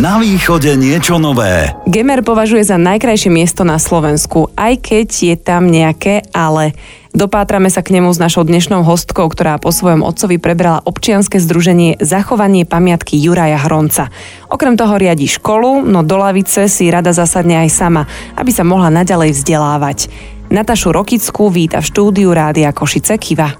Na 0.00 0.16
východe 0.16 0.80
niečo 0.80 1.20
nové. 1.20 1.76
Gemer 1.84 2.24
považuje 2.24 2.64
za 2.64 2.80
najkrajšie 2.80 3.28
miesto 3.28 3.68
na 3.68 3.76
Slovensku, 3.76 4.48
aj 4.56 4.80
keď 4.80 5.08
je 5.12 5.36
tam 5.36 5.68
nejaké 5.68 6.24
ale. 6.32 6.72
Dopátrame 7.12 7.68
sa 7.68 7.84
k 7.84 8.00
nemu 8.00 8.08
s 8.08 8.16
našou 8.16 8.48
dnešnou 8.48 8.80
hostkou, 8.80 9.28
ktorá 9.28 9.60
po 9.60 9.68
svojom 9.68 10.00
otcovi 10.00 10.40
prebrala 10.40 10.80
občianske 10.88 11.36
združenie 11.36 12.00
Zachovanie 12.00 12.64
pamiatky 12.64 13.20
Juraja 13.20 13.60
Hronca. 13.60 14.08
Okrem 14.48 14.80
toho 14.80 14.96
riadi 14.96 15.28
školu, 15.28 15.84
no 15.84 16.00
do 16.00 16.16
lavice 16.16 16.72
si 16.72 16.88
rada 16.88 17.12
zasadne 17.12 17.60
aj 17.60 17.68
sama, 17.68 18.08
aby 18.40 18.48
sa 18.56 18.64
mohla 18.64 18.88
naďalej 18.88 19.36
vzdelávať. 19.36 20.08
Natašu 20.48 20.96
Rokickú 20.96 21.52
víta 21.52 21.84
v 21.84 21.88
štúdiu 21.92 22.32
Rádia 22.32 22.72
Košice 22.72 23.20
Kiva. 23.20 23.52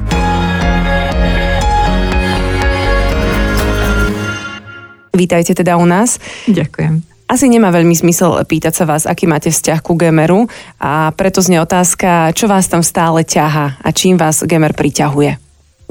Vítajte 5.11 5.55
teda 5.55 5.77
u 5.77 5.87
nás. 5.87 6.23
Ďakujem. 6.47 7.03
Asi 7.31 7.47
nemá 7.47 7.71
veľmi 7.71 7.95
zmysel 7.95 8.43
pýtať 8.43 8.83
sa 8.83 8.85
vás, 8.91 9.07
aký 9.07 9.31
máte 9.31 9.55
vzťah 9.55 9.79
ku 9.87 9.95
Gemeru 9.95 10.51
a 10.83 11.15
preto 11.15 11.39
znie 11.39 11.63
otázka, 11.63 12.35
čo 12.35 12.51
vás 12.51 12.67
tam 12.67 12.83
stále 12.83 13.23
ťaha 13.23 13.79
a 13.79 13.89
čím 13.95 14.19
vás 14.19 14.43
Gemer 14.43 14.75
priťahuje? 14.75 15.39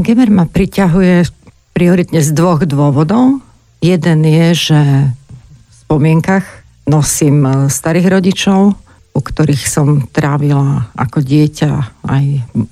Gemer 0.03 0.29
ma 0.35 0.43
priťahuje 0.43 1.31
prioritne 1.71 2.19
z 2.19 2.35
dvoch 2.35 2.67
dôvodov. 2.67 3.39
Jeden 3.79 4.19
je, 4.27 4.47
že 4.51 4.79
v 5.15 5.73
spomienkach 5.87 6.43
nosím 6.91 7.47
e, 7.47 7.71
starých 7.71 8.19
rodičov, 8.19 8.75
u 9.15 9.21
ktorých 9.23 9.63
som 9.63 10.03
trávila 10.11 10.91
ako 10.99 11.23
dieťa 11.23 12.03
aj 12.03 12.25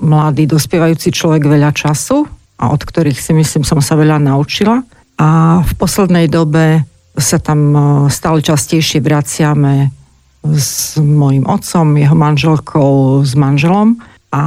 mladý, 0.03 0.43
dospievajúci 0.43 1.15
človek 1.15 1.47
veľa 1.47 1.71
času 1.71 2.27
a 2.59 2.67
od 2.67 2.81
ktorých 2.83 3.15
si 3.15 3.31
myslím 3.31 3.63
som 3.63 3.79
sa 3.79 3.95
veľa 3.95 4.19
naučila. 4.19 4.83
A 5.17 5.61
v 5.65 5.71
poslednej 5.77 6.29
dobe 6.29 6.85
sa 7.17 7.41
tam 7.41 7.59
e, 7.73 7.79
stále 8.13 8.45
častejšie 8.45 9.01
vraciame 9.01 9.89
s 10.45 10.95
mojim 11.01 11.43
otcom, 11.49 11.97
jeho 11.97 12.13
manželkou, 12.13 13.25
s 13.25 13.33
manželom. 13.33 13.97
A 14.29 14.41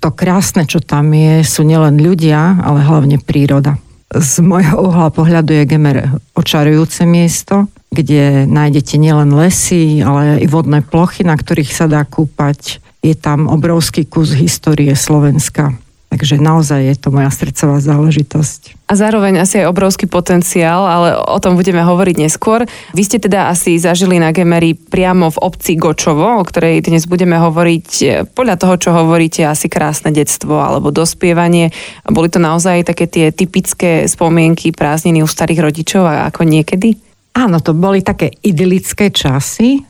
to 0.00 0.08
krásne, 0.10 0.64
čo 0.64 0.80
tam 0.80 1.12
je, 1.12 1.44
sú 1.44 1.62
nielen 1.62 2.00
ľudia, 2.00 2.64
ale 2.64 2.80
hlavne 2.82 3.20
príroda. 3.20 3.76
Z 4.10 4.40
môjho 4.40 4.86
uhla 4.86 5.12
pohľadu 5.12 5.52
je 5.52 5.68
Gemer 5.68 5.98
očarujúce 6.32 7.04
miesto, 7.04 7.66
kde 7.90 8.46
nájdete 8.46 8.96
nielen 8.96 9.34
lesy, 9.34 10.00
ale 10.00 10.40
i 10.40 10.46
vodné 10.46 10.80
plochy, 10.80 11.26
na 11.26 11.34
ktorých 11.34 11.74
sa 11.74 11.90
dá 11.90 12.06
kúpať. 12.06 12.78
Je 13.02 13.14
tam 13.18 13.50
obrovský 13.50 14.06
kus 14.06 14.34
histórie 14.34 14.94
Slovenska. 14.94 15.74
Takže 16.16 16.40
naozaj 16.40 16.80
je 16.80 16.96
to 16.96 17.12
moja 17.12 17.28
srdcová 17.28 17.76
záležitosť. 17.76 18.88
A 18.88 18.96
zároveň 18.96 19.44
asi 19.44 19.60
aj 19.60 19.68
obrovský 19.68 20.08
potenciál, 20.08 20.88
ale 20.88 21.12
o 21.12 21.36
tom 21.36 21.60
budeme 21.60 21.84
hovoriť 21.84 22.16
neskôr. 22.16 22.64
Vy 22.96 23.02
ste 23.04 23.20
teda 23.20 23.52
asi 23.52 23.76
zažili 23.76 24.16
na 24.16 24.32
Gemery 24.32 24.72
priamo 24.72 25.28
v 25.28 25.36
obci 25.44 25.76
Gočovo, 25.76 26.40
o 26.40 26.46
ktorej 26.48 26.80
dnes 26.88 27.04
budeme 27.04 27.36
hovoriť. 27.36 27.88
Podľa 28.32 28.56
toho, 28.56 28.74
čo 28.80 28.96
hovoríte, 28.96 29.44
asi 29.44 29.68
krásne 29.68 30.08
detstvo 30.08 30.56
alebo 30.56 30.88
dospievanie. 30.88 31.68
Boli 32.08 32.32
to 32.32 32.40
naozaj 32.40 32.88
také 32.88 33.04
tie 33.04 33.28
typické 33.28 34.08
spomienky 34.08 34.72
prázdniny 34.72 35.20
u 35.20 35.28
starých 35.28 35.68
rodičov 35.68 36.08
ako 36.32 36.48
niekedy? 36.48 36.96
Áno, 37.36 37.60
to 37.60 37.76
boli 37.76 38.00
také 38.00 38.32
idylické 38.40 39.12
časy. 39.12 39.84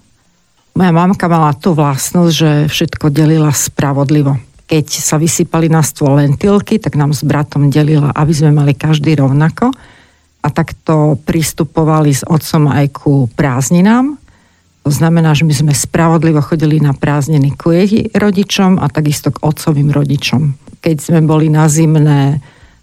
Moja 0.75 0.91
mamka 0.91 1.31
mala 1.31 1.55
tú 1.55 1.71
vlastnosť, 1.71 2.33
že 2.35 2.51
všetko 2.67 3.15
delila 3.15 3.55
spravodlivo 3.55 4.56
keď 4.67 4.87
sa 4.91 5.15
vysypali 5.17 5.71
na 5.71 5.81
stôl 5.81 6.19
lentilky, 6.19 6.83
tak 6.83 6.99
nám 6.99 7.15
s 7.15 7.23
bratom 7.23 7.71
delila, 7.71 8.11
aby 8.11 8.33
sme 8.35 8.51
mali 8.51 8.75
každý 8.75 9.15
rovnako. 9.15 9.71
A 10.43 10.49
takto 10.51 11.19
pristupovali 11.23 12.15
s 12.15 12.27
otcom 12.27 12.71
aj 12.71 12.87
ku 12.95 13.31
prázdninám. 13.35 14.19
To 14.87 14.91
znamená, 14.95 15.35
že 15.35 15.43
my 15.43 15.55
sme 15.55 15.75
spravodlivo 15.75 16.39
chodili 16.43 16.79
na 16.79 16.95
prázdniny 16.95 17.59
ku 17.59 17.75
jej 17.75 18.07
rodičom 18.15 18.79
a 18.79 18.87
takisto 18.87 19.35
k 19.35 19.43
otcovým 19.43 19.91
rodičom. 19.91 20.55
Keď 20.79 20.97
sme 21.03 21.21
boli 21.27 21.51
na 21.51 21.67
zimné 21.67 22.39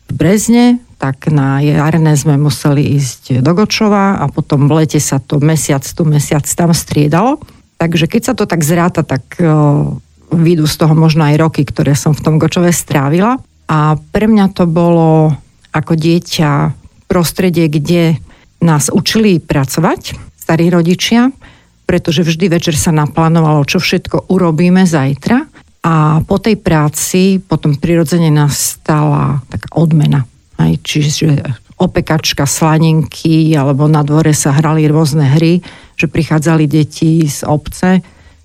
v 0.08 0.12
Brezne, 0.12 0.84
tak 1.00 1.32
na 1.32 1.64
jarné 1.64 2.16
sme 2.16 2.36
museli 2.36 3.00
ísť 3.00 3.40
do 3.44 3.52
Gočova 3.56 4.20
a 4.20 4.28
potom 4.28 4.68
v 4.68 4.84
lete 4.84 5.00
sa 5.00 5.20
to 5.20 5.40
mesiac 5.40 5.84
tu, 5.84 6.04
mesiac 6.04 6.44
tam 6.44 6.72
striedalo. 6.76 7.40
Takže 7.80 8.08
keď 8.08 8.22
sa 8.24 8.34
to 8.36 8.48
tak 8.48 8.64
zráta, 8.64 9.04
tak 9.04 9.24
výjdu 10.36 10.66
z 10.66 10.76
toho 10.82 10.94
možno 10.98 11.26
aj 11.26 11.40
roky, 11.40 11.62
ktoré 11.64 11.94
som 11.98 12.12
v 12.12 12.24
tom 12.24 12.36
Gočove 12.38 12.74
strávila. 12.74 13.40
A 13.70 13.96
pre 14.12 14.28
mňa 14.28 14.54
to 14.54 14.68
bolo 14.68 15.34
ako 15.74 15.94
dieťa 15.98 16.76
prostredie, 17.10 17.70
kde 17.70 18.18
nás 18.64 18.88
učili 18.94 19.44
pracovať, 19.44 20.16
starí 20.40 20.70
rodičia, 20.70 21.34
pretože 21.84 22.24
vždy 22.24 22.48
večer 22.48 22.76
sa 22.80 22.96
naplánovalo, 22.96 23.68
čo 23.68 23.82
všetko 23.82 24.32
urobíme 24.32 24.88
zajtra. 24.88 25.46
A 25.84 26.24
po 26.24 26.40
tej 26.40 26.56
práci 26.56 27.44
potom 27.44 27.76
prirodzene 27.76 28.32
nastala 28.32 29.44
taká 29.52 29.68
odmena. 29.76 30.24
Aj, 30.56 30.72
čiže 30.80 31.44
opekačka, 31.76 32.48
slaninky, 32.48 33.52
alebo 33.52 33.92
na 33.92 34.00
dvore 34.00 34.32
sa 34.32 34.56
hrali 34.56 34.88
rôzne 34.88 35.28
hry, 35.36 35.60
že 36.00 36.08
prichádzali 36.08 36.66
deti 36.72 37.28
z 37.28 37.44
obce 37.44 38.00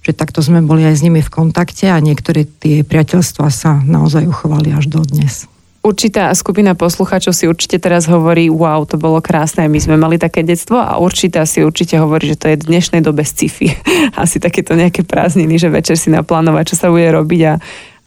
že 0.08 0.16
takto 0.16 0.40
sme 0.40 0.64
boli 0.64 0.88
aj 0.88 0.96
s 0.96 1.04
nimi 1.04 1.20
v 1.20 1.28
kontakte 1.28 1.92
a 1.92 2.00
niektoré 2.00 2.48
tie 2.48 2.80
priateľstvá 2.80 3.52
sa 3.52 3.76
naozaj 3.84 4.24
uchovali 4.24 4.72
až 4.72 4.88
do 4.88 5.04
dnes. 5.04 5.44
Určitá 5.84 6.32
skupina 6.32 6.72
poslucháčov 6.72 7.36
si 7.36 7.44
určite 7.44 7.76
teraz 7.76 8.08
hovorí, 8.08 8.48
wow, 8.48 8.88
to 8.88 8.96
bolo 8.96 9.20
krásne, 9.20 9.68
my 9.68 9.76
sme 9.76 10.00
mali 10.00 10.16
také 10.16 10.40
detstvo 10.40 10.80
a 10.80 10.96
určitá 10.96 11.44
si 11.44 11.60
určite 11.60 12.00
hovorí, 12.00 12.32
že 12.32 12.40
to 12.40 12.48
je 12.48 12.56
v 12.56 12.68
dnešnej 12.72 13.04
dobe 13.04 13.20
sci-fi. 13.20 13.76
Asi 14.24 14.40
takéto 14.40 14.72
nejaké 14.72 15.04
prázdniny, 15.04 15.60
že 15.60 15.68
večer 15.68 16.00
si 16.00 16.08
naplánovať, 16.08 16.72
čo 16.72 16.76
sa 16.80 16.88
bude 16.88 17.12
robiť 17.12 17.42
a 17.44 17.54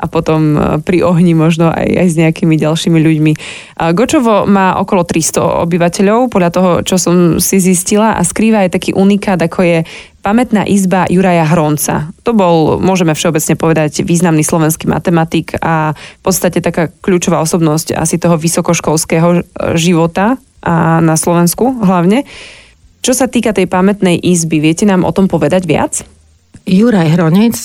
a 0.02 0.10
potom 0.10 0.58
e, 0.58 0.60
pri 0.82 1.06
ohni 1.06 1.38
možno 1.38 1.70
aj, 1.70 1.86
aj 1.86 2.08
s 2.10 2.16
nejakými 2.18 2.58
ďalšími 2.58 2.98
ľuďmi. 2.98 3.34
Gočovo 3.94 4.50
má 4.50 4.82
okolo 4.82 5.06
300 5.06 5.70
obyvateľov, 5.70 6.34
podľa 6.34 6.50
toho, 6.50 6.72
čo 6.82 6.98
som 6.98 7.38
si 7.38 7.62
zistila 7.62 8.18
a 8.18 8.26
skrýva 8.26 8.66
aj 8.66 8.74
taký 8.74 8.92
unikát, 8.98 9.38
ako 9.38 9.62
je 9.62 9.78
pamätná 10.22 10.64
izba 10.70 11.10
Juraja 11.10 11.46
Hronca. 11.50 12.14
To 12.24 12.32
bol, 12.32 12.78
môžeme 12.78 13.18
všeobecne 13.18 13.58
povedať, 13.58 14.06
významný 14.06 14.46
slovenský 14.46 14.88
matematik 14.88 15.58
a 15.60 15.94
v 15.98 16.22
podstate 16.24 16.62
taká 16.62 16.94
kľúčová 17.02 17.42
osobnosť 17.42 17.98
asi 17.98 18.22
toho 18.22 18.38
vysokoškolského 18.38 19.30
e, 19.34 19.42
života 19.76 20.38
a 20.62 21.02
na 21.02 21.18
Slovensku 21.18 21.82
hlavne. 21.82 22.24
Čo 23.02 23.18
sa 23.18 23.26
týka 23.26 23.52
tej 23.52 23.66
pamätnej 23.66 24.22
izby, 24.22 24.62
viete 24.62 24.86
nám 24.86 25.02
o 25.04 25.12
tom 25.12 25.26
povedať 25.26 25.66
viac? 25.66 26.06
Juraj 26.70 27.18
Hronec 27.18 27.58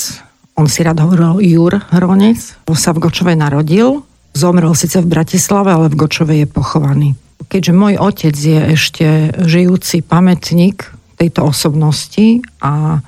on 0.56 0.72
si 0.72 0.80
rád 0.80 1.04
hovoril 1.04 1.44
Jur 1.44 1.76
Hronec. 1.92 2.40
On 2.64 2.72
sa 2.72 2.96
v 2.96 3.04
Gočove 3.04 3.36
narodil, 3.36 4.00
zomrel 4.32 4.72
síce 4.72 5.04
v 5.04 5.12
Bratislave, 5.12 5.68
ale 5.68 5.92
v 5.92 6.00
Gočove 6.00 6.32
je 6.32 6.48
pochovaný. 6.48 7.12
Keďže 7.52 7.72
môj 7.76 7.94
otec 8.00 8.32
je 8.32 8.60
ešte 8.72 9.36
žijúci 9.36 10.00
pamätník 10.00 10.95
tejto 11.16 11.48
osobnosti 11.48 12.44
a 12.60 13.00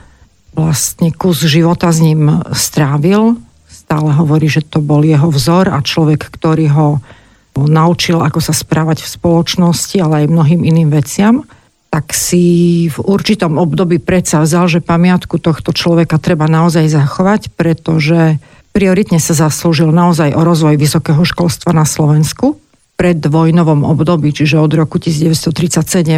vlastne 0.57 1.15
kus 1.15 1.45
života 1.45 1.93
s 1.93 2.03
ním 2.03 2.43
strávil, 2.57 3.39
stále 3.69 4.11
hovorí, 4.17 4.51
že 4.51 4.65
to 4.65 4.83
bol 4.83 5.05
jeho 5.05 5.29
vzor 5.31 5.71
a 5.71 5.79
človek, 5.85 6.29
ktorý 6.29 6.67
ho 6.73 6.89
naučil, 7.59 8.23
ako 8.23 8.39
sa 8.39 8.55
správať 8.55 9.03
v 9.03 9.13
spoločnosti, 9.19 9.97
ale 9.99 10.25
aj 10.25 10.33
mnohým 10.35 10.63
iným 10.63 10.91
veciam 10.95 11.47
tak 11.89 12.13
si 12.13 12.87
v 12.93 12.99
určitom 13.01 13.57
období 13.57 13.97
predsa 13.97 14.45
vzal, 14.45 14.69
že 14.69 14.85
pamiatku 14.85 15.41
tohto 15.41 15.73
človeka 15.73 16.21
treba 16.21 16.45
naozaj 16.45 16.85
zachovať, 16.85 17.57
pretože 17.57 18.37
prioritne 18.77 19.17
sa 19.17 19.33
zaslúžil 19.33 19.89
naozaj 19.89 20.37
o 20.37 20.45
rozvoj 20.45 20.77
vysokého 20.77 21.25
školstva 21.25 21.73
na 21.73 21.89
Slovensku. 21.89 22.61
Pred 22.99 23.23
vojnovom 23.31 23.87
období, 23.87 24.35
čiže 24.35 24.59
od 24.59 24.75
roku 24.75 24.99
1937 24.99 25.55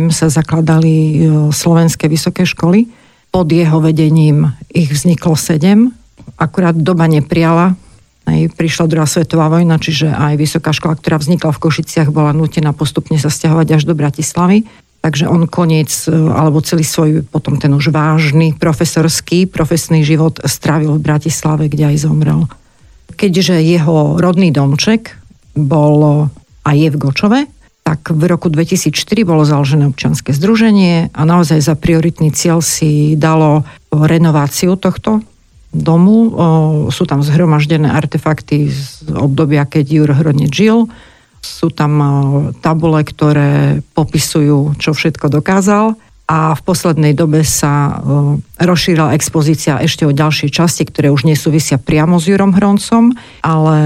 sa 0.09 0.33
zakladali 0.33 0.93
e, 0.97 1.13
slovenské 1.53 2.09
vysoké 2.09 2.49
školy. 2.49 2.89
Pod 3.29 3.53
jeho 3.53 3.85
vedením 3.85 4.49
ich 4.73 4.89
vzniklo 4.89 5.37
sedem. 5.37 5.93
Akurát 6.41 6.73
doba 6.73 7.05
neprijala 7.05 7.77
aj 8.31 8.55
prišla 8.55 8.85
druhá 8.87 9.07
svetová 9.09 9.51
vojna, 9.51 9.81
čiže 9.81 10.07
aj 10.11 10.35
vysoká 10.39 10.71
škola, 10.71 10.95
ktorá 10.99 11.17
vznikla 11.19 11.51
v 11.51 11.63
Košiciach, 11.63 12.09
bola 12.15 12.31
nutená 12.31 12.71
postupne 12.71 13.19
sa 13.19 13.33
stiahovať 13.33 13.69
až 13.81 13.83
do 13.89 13.95
Bratislavy. 13.99 14.69
Takže 15.01 15.33
on 15.33 15.49
koniec, 15.49 15.91
e, 16.07 16.13
alebo 16.13 16.61
celý 16.61 16.85
svoj 16.85 17.25
potom 17.25 17.57
ten 17.57 17.73
už 17.73 17.89
vážny 17.89 18.53
profesorský, 18.53 19.49
profesný 19.49 20.05
život 20.05 20.39
strávil 20.45 21.01
v 21.01 21.05
Bratislave, 21.05 21.73
kde 21.73 21.97
aj 21.97 22.05
zomrel. 22.05 22.45
Keďže 23.17 23.65
jeho 23.65 24.21
rodný 24.21 24.53
domček 24.53 25.17
bol 25.57 26.29
a 26.71 26.79
je 26.79 26.87
v 26.87 27.01
Gočove, 27.03 27.51
tak 27.83 28.15
v 28.15 28.23
roku 28.31 28.47
2004 28.47 29.27
bolo 29.27 29.43
založené 29.43 29.91
občianske 29.91 30.31
združenie 30.31 31.11
a 31.11 31.21
naozaj 31.27 31.59
za 31.59 31.75
prioritný 31.75 32.31
cieľ 32.31 32.63
si 32.63 33.19
dalo 33.19 33.67
renováciu 33.91 34.79
tohto 34.79 35.27
domu. 35.75 36.31
Sú 36.95 37.11
tam 37.11 37.27
zhromaždené 37.27 37.91
artefakty 37.91 38.71
z 38.71 39.11
obdobia, 39.11 39.67
keď 39.67 39.85
Jur 39.91 40.11
Hronec 40.15 40.55
žil 40.55 40.87
sú 41.41 41.73
tam 41.73 41.93
tabule, 42.61 43.01
ktoré 43.01 43.81
popisujú, 43.97 44.77
čo 44.77 44.93
všetko 44.93 45.33
dokázal 45.41 45.97
a 46.31 46.55
v 46.55 46.63
poslednej 46.63 47.11
dobe 47.19 47.43
sa 47.43 47.99
rozšírila 48.63 49.19
expozícia 49.19 49.83
ešte 49.83 50.07
o 50.07 50.15
ďalšie 50.15 50.47
časti, 50.47 50.87
ktoré 50.87 51.11
už 51.11 51.27
nesúvisia 51.27 51.75
priamo 51.75 52.23
s 52.23 52.31
Jurom 52.31 52.55
Hroncom, 52.55 53.11
ale 53.43 53.79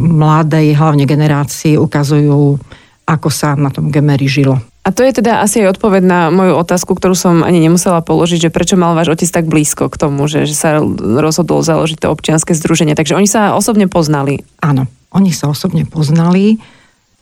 mladej, 0.00 0.72
hlavne 0.72 1.04
generácii 1.04 1.76
ukazujú, 1.76 2.56
ako 3.04 3.28
sa 3.28 3.52
na 3.52 3.68
tom 3.68 3.92
Gemeri 3.92 4.24
žilo. 4.24 4.64
A 4.84 4.92
to 4.92 5.04
je 5.04 5.16
teda 5.16 5.44
asi 5.44 5.64
aj 5.64 5.76
odpoveď 5.76 6.02
na 6.04 6.20
moju 6.28 6.56
otázku, 6.56 6.96
ktorú 6.96 7.16
som 7.16 7.44
ani 7.44 7.60
nemusela 7.60 8.04
položiť, 8.04 8.48
že 8.48 8.52
prečo 8.52 8.80
mal 8.80 8.96
váš 8.96 9.16
otec 9.16 9.28
tak 9.28 9.44
blízko 9.48 9.88
k 9.92 9.96
tomu, 9.96 10.24
že, 10.28 10.48
že 10.48 10.56
sa 10.56 10.80
rozhodol 11.00 11.64
založiť 11.64 12.04
to 12.04 12.12
občianske 12.12 12.52
združenie. 12.52 12.96
Takže 12.96 13.16
oni 13.16 13.28
sa 13.28 13.56
osobne 13.56 13.88
poznali. 13.88 14.44
Áno, 14.60 14.88
oni 15.12 15.32
sa 15.32 15.48
osobne 15.52 15.88
poznali. 15.88 16.60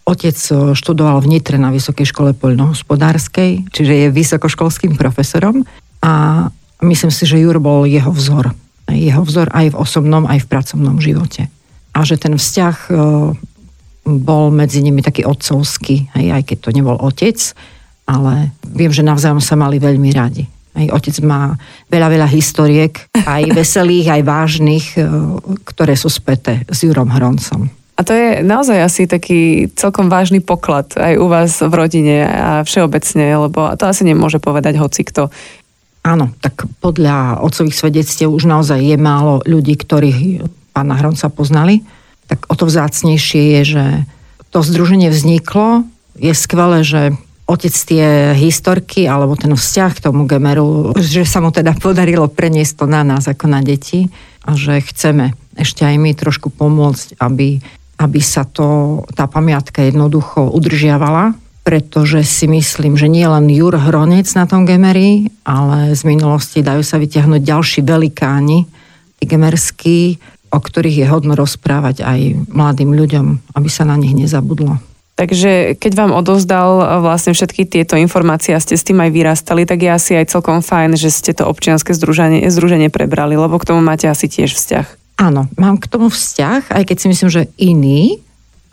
Otec 0.03 0.35
e, 0.35 0.75
študoval 0.75 1.23
v 1.23 1.39
Nitre 1.39 1.57
na 1.63 1.71
Vysokej 1.71 2.11
škole 2.11 2.31
poľnohospodárskej, 2.35 3.71
čiže 3.71 3.95
je 3.95 4.09
vysokoškolským 4.11 4.99
profesorom 4.99 5.63
a 6.03 6.47
myslím 6.83 7.13
si, 7.15 7.23
že 7.23 7.39
Jur 7.39 7.63
bol 7.63 7.87
jeho 7.87 8.11
vzor. 8.11 8.51
Jeho 8.91 9.23
vzor 9.23 9.55
aj 9.55 9.73
v 9.73 9.79
osobnom, 9.79 10.27
aj 10.27 10.43
v 10.43 10.51
pracovnom 10.51 10.99
živote. 10.99 11.47
A 11.95 12.03
že 12.03 12.19
ten 12.19 12.35
vzťah 12.35 12.77
e, 12.91 12.93
bol 14.03 14.51
medzi 14.51 14.83
nimi 14.83 14.99
taký 15.07 15.23
otcovský, 15.23 16.11
hej, 16.19 16.27
aj 16.35 16.43
keď 16.51 16.59
to 16.59 16.71
nebol 16.75 16.99
otec, 16.99 17.39
ale 18.03 18.51
viem, 18.67 18.91
že 18.91 19.07
navzájom 19.07 19.39
sa 19.39 19.55
mali 19.55 19.79
veľmi 19.79 20.11
radi. 20.11 20.43
Hej, 20.73 20.89
otec 20.91 21.15
má 21.23 21.55
veľa, 21.87 22.09
veľa 22.11 22.29
historiek, 22.33 23.07
aj 23.23 23.55
veselých, 23.55 24.19
aj 24.19 24.23
vážnych, 24.27 24.87
e, 24.99 25.07
ktoré 25.63 25.95
sú 25.95 26.11
späté 26.11 26.67
s 26.67 26.83
Jurom 26.83 27.13
Hroncom. 27.13 27.82
A 27.93 28.01
to 28.03 28.13
je 28.17 28.29
naozaj 28.41 28.79
asi 28.83 29.03
taký 29.05 29.69
celkom 29.77 30.09
vážny 30.09 30.41
poklad 30.41 30.97
aj 30.97 31.15
u 31.21 31.27
vás 31.29 31.61
v 31.61 31.73
rodine 31.73 32.25
a 32.25 32.65
všeobecne, 32.65 33.37
lebo 33.49 33.69
to 33.77 33.85
asi 33.85 34.03
nemôže 34.03 34.41
povedať 34.41 34.81
hoci 34.81 35.05
kto. 35.05 35.29
Áno, 36.03 36.35
tak 36.43 36.67
podľa 36.83 37.45
otcových 37.45 37.79
svedectiev 37.79 38.33
už 38.33 38.49
naozaj 38.49 38.81
je 38.81 38.99
málo 38.99 39.45
ľudí, 39.47 39.79
ktorých 39.79 40.43
pána 40.75 40.99
Hronca 40.99 41.31
poznali 41.31 41.85
tak 42.33 42.49
o 42.49 42.55
to 42.57 42.65
vzácnejšie 42.65 43.61
je, 43.61 43.63
že 43.77 43.85
to 44.49 44.65
združenie 44.65 45.13
vzniklo. 45.13 45.85
Je 46.17 46.33
skvelé, 46.33 46.81
že 46.81 47.13
otec 47.45 47.75
tie 47.77 48.33
historky 48.33 49.05
alebo 49.05 49.37
ten 49.37 49.53
vzťah 49.53 49.93
k 49.93 50.05
tomu 50.09 50.25
Gemeru, 50.25 50.97
že 50.97 51.29
sa 51.29 51.45
mu 51.45 51.53
teda 51.53 51.77
podarilo 51.77 52.33
preniesť 52.33 52.73
to 52.81 52.87
na 52.89 53.05
nás 53.05 53.29
ako 53.29 53.53
na 53.53 53.61
deti 53.61 54.09
a 54.49 54.57
že 54.57 54.81
chceme 54.81 55.37
ešte 55.61 55.85
aj 55.85 55.97
my 56.01 56.17
trošku 56.17 56.49
pomôcť, 56.49 57.21
aby, 57.21 57.61
aby 58.03 58.19
sa 58.19 58.43
to, 58.43 59.01
tá 59.15 59.31
pamiatka 59.31 59.87
jednoducho 59.87 60.51
udržiavala, 60.51 61.39
pretože 61.63 62.27
si 62.27 62.51
myslím, 62.51 62.99
že 62.99 63.07
nie 63.07 63.23
len 63.23 63.47
Jur 63.47 63.79
Hronec 63.79 64.27
na 64.35 64.51
tom 64.51 64.67
Gemeri, 64.67 65.31
ale 65.47 65.95
z 65.95 66.03
minulosti 66.03 66.59
dajú 66.67 66.83
sa 66.83 66.99
vyťahnuť 66.99 67.39
ďalší 67.39 67.81
velikáni, 67.87 68.67
gemerskí, 69.23 70.19
o 70.51 70.59
ktorých 70.59 71.07
je 71.07 71.07
hodno 71.07 71.39
rozprávať 71.39 72.03
aj 72.03 72.51
mladým 72.51 72.91
ľuďom, 72.91 73.55
aby 73.55 73.69
sa 73.71 73.87
na 73.87 73.95
nich 73.95 74.19
nezabudlo. 74.19 74.83
Takže 75.15 75.79
keď 75.79 75.93
vám 75.95 76.13
odozdal 76.19 76.99
vlastne 77.05 77.31
všetky 77.31 77.69
tieto 77.69 77.95
informácie 77.95 78.57
a 78.57 78.65
ste 78.65 78.75
s 78.75 78.83
tým 78.83 78.99
aj 78.99 79.11
vyrastali, 79.13 79.63
tak 79.63 79.85
je 79.85 79.91
asi 79.93 80.13
aj 80.19 80.35
celkom 80.35 80.65
fajn, 80.65 80.99
že 80.99 81.15
ste 81.15 81.31
to 81.31 81.47
občianske 81.47 81.95
združenie, 81.95 82.51
združenie 82.51 82.91
prebrali, 82.91 83.39
lebo 83.39 83.55
k 83.61 83.71
tomu 83.71 83.85
máte 83.85 84.11
asi 84.11 84.27
tiež 84.27 84.57
vzťah. 84.57 85.02
Áno, 85.23 85.47
mám 85.55 85.79
k 85.79 85.87
tomu 85.87 86.11
vzťah, 86.11 86.75
aj 86.75 86.83
keď 86.83 86.97
si 86.99 87.07
myslím, 87.07 87.31
že 87.31 87.43
iný 87.55 88.19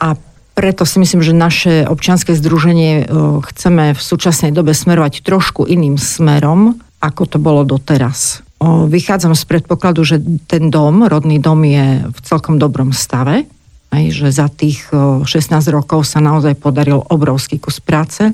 a 0.01 0.17
preto 0.57 0.81
si 0.81 0.97
myslím, 0.97 1.21
že 1.21 1.37
naše 1.37 1.73
občianske 1.85 2.33
združenie 2.33 3.05
chceme 3.53 3.93
v 3.93 4.01
súčasnej 4.01 4.49
dobe 4.49 4.73
smerovať 4.73 5.21
trošku 5.21 5.69
iným 5.69 6.01
smerom, 6.01 6.81
ako 6.99 7.23
to 7.29 7.37
bolo 7.37 7.61
doteraz. 7.61 8.41
Vychádzam 8.65 9.37
z 9.37 9.45
predpokladu, 9.45 10.01
že 10.03 10.17
ten 10.49 10.73
dom, 10.73 11.05
rodný 11.05 11.37
dom 11.37 11.63
je 11.63 12.03
v 12.09 12.19
celkom 12.25 12.57
dobrom 12.57 12.91
stave, 12.97 13.45
aj, 13.93 14.03
že 14.09 14.27
za 14.33 14.49
tých 14.49 14.83
16 14.89 15.29
rokov 15.69 16.03
sa 16.09 16.17
naozaj 16.17 16.57
podaril 16.57 17.05
obrovský 17.07 17.61
kus 17.61 17.77
práce, 17.79 18.33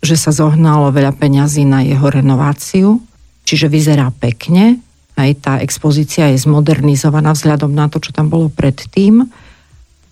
že 0.00 0.16
sa 0.16 0.30
zohnalo 0.30 0.94
veľa 0.94 1.10
peňazí 1.18 1.66
na 1.66 1.82
jeho 1.82 2.06
renováciu, 2.06 3.02
čiže 3.44 3.66
vyzerá 3.66 4.08
pekne, 4.14 4.78
aj 5.16 5.30
tá 5.40 5.52
expozícia 5.64 6.28
je 6.30 6.44
zmodernizovaná 6.44 7.32
vzhľadom 7.32 7.72
na 7.72 7.88
to, 7.88 7.98
čo 7.98 8.12
tam 8.12 8.28
bolo 8.28 8.52
predtým 8.52 9.24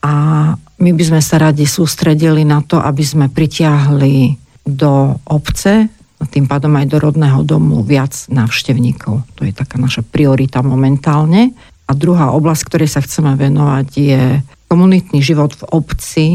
a 0.05 0.13
my 0.59 0.91
by 0.93 1.05
sme 1.05 1.21
sa 1.25 1.41
radi 1.41 1.65
sústredili 1.65 2.45
na 2.45 2.61
to, 2.61 2.77
aby 2.77 3.01
sme 3.01 3.33
pritiahli 3.33 4.37
do 4.65 5.17
obce 5.25 5.89
a 6.21 6.25
tým 6.29 6.45
pádom 6.45 6.77
aj 6.77 6.87
do 6.89 6.99
rodného 7.01 7.41
domu 7.45 7.81
viac 7.81 8.13
návštevníkov. 8.29 9.25
To 9.37 9.43
je 9.45 9.53
taká 9.57 9.81
naša 9.81 10.05
priorita 10.05 10.61
momentálne. 10.61 11.57
A 11.85 11.93
druhá 11.93 12.33
oblasť, 12.33 12.63
ktorej 12.69 12.89
sa 12.89 13.05
chceme 13.05 13.37
venovať, 13.37 13.89
je 13.93 14.23
komunitný 14.73 15.21
život 15.21 15.53
v 15.53 15.65
obci, 15.73 16.27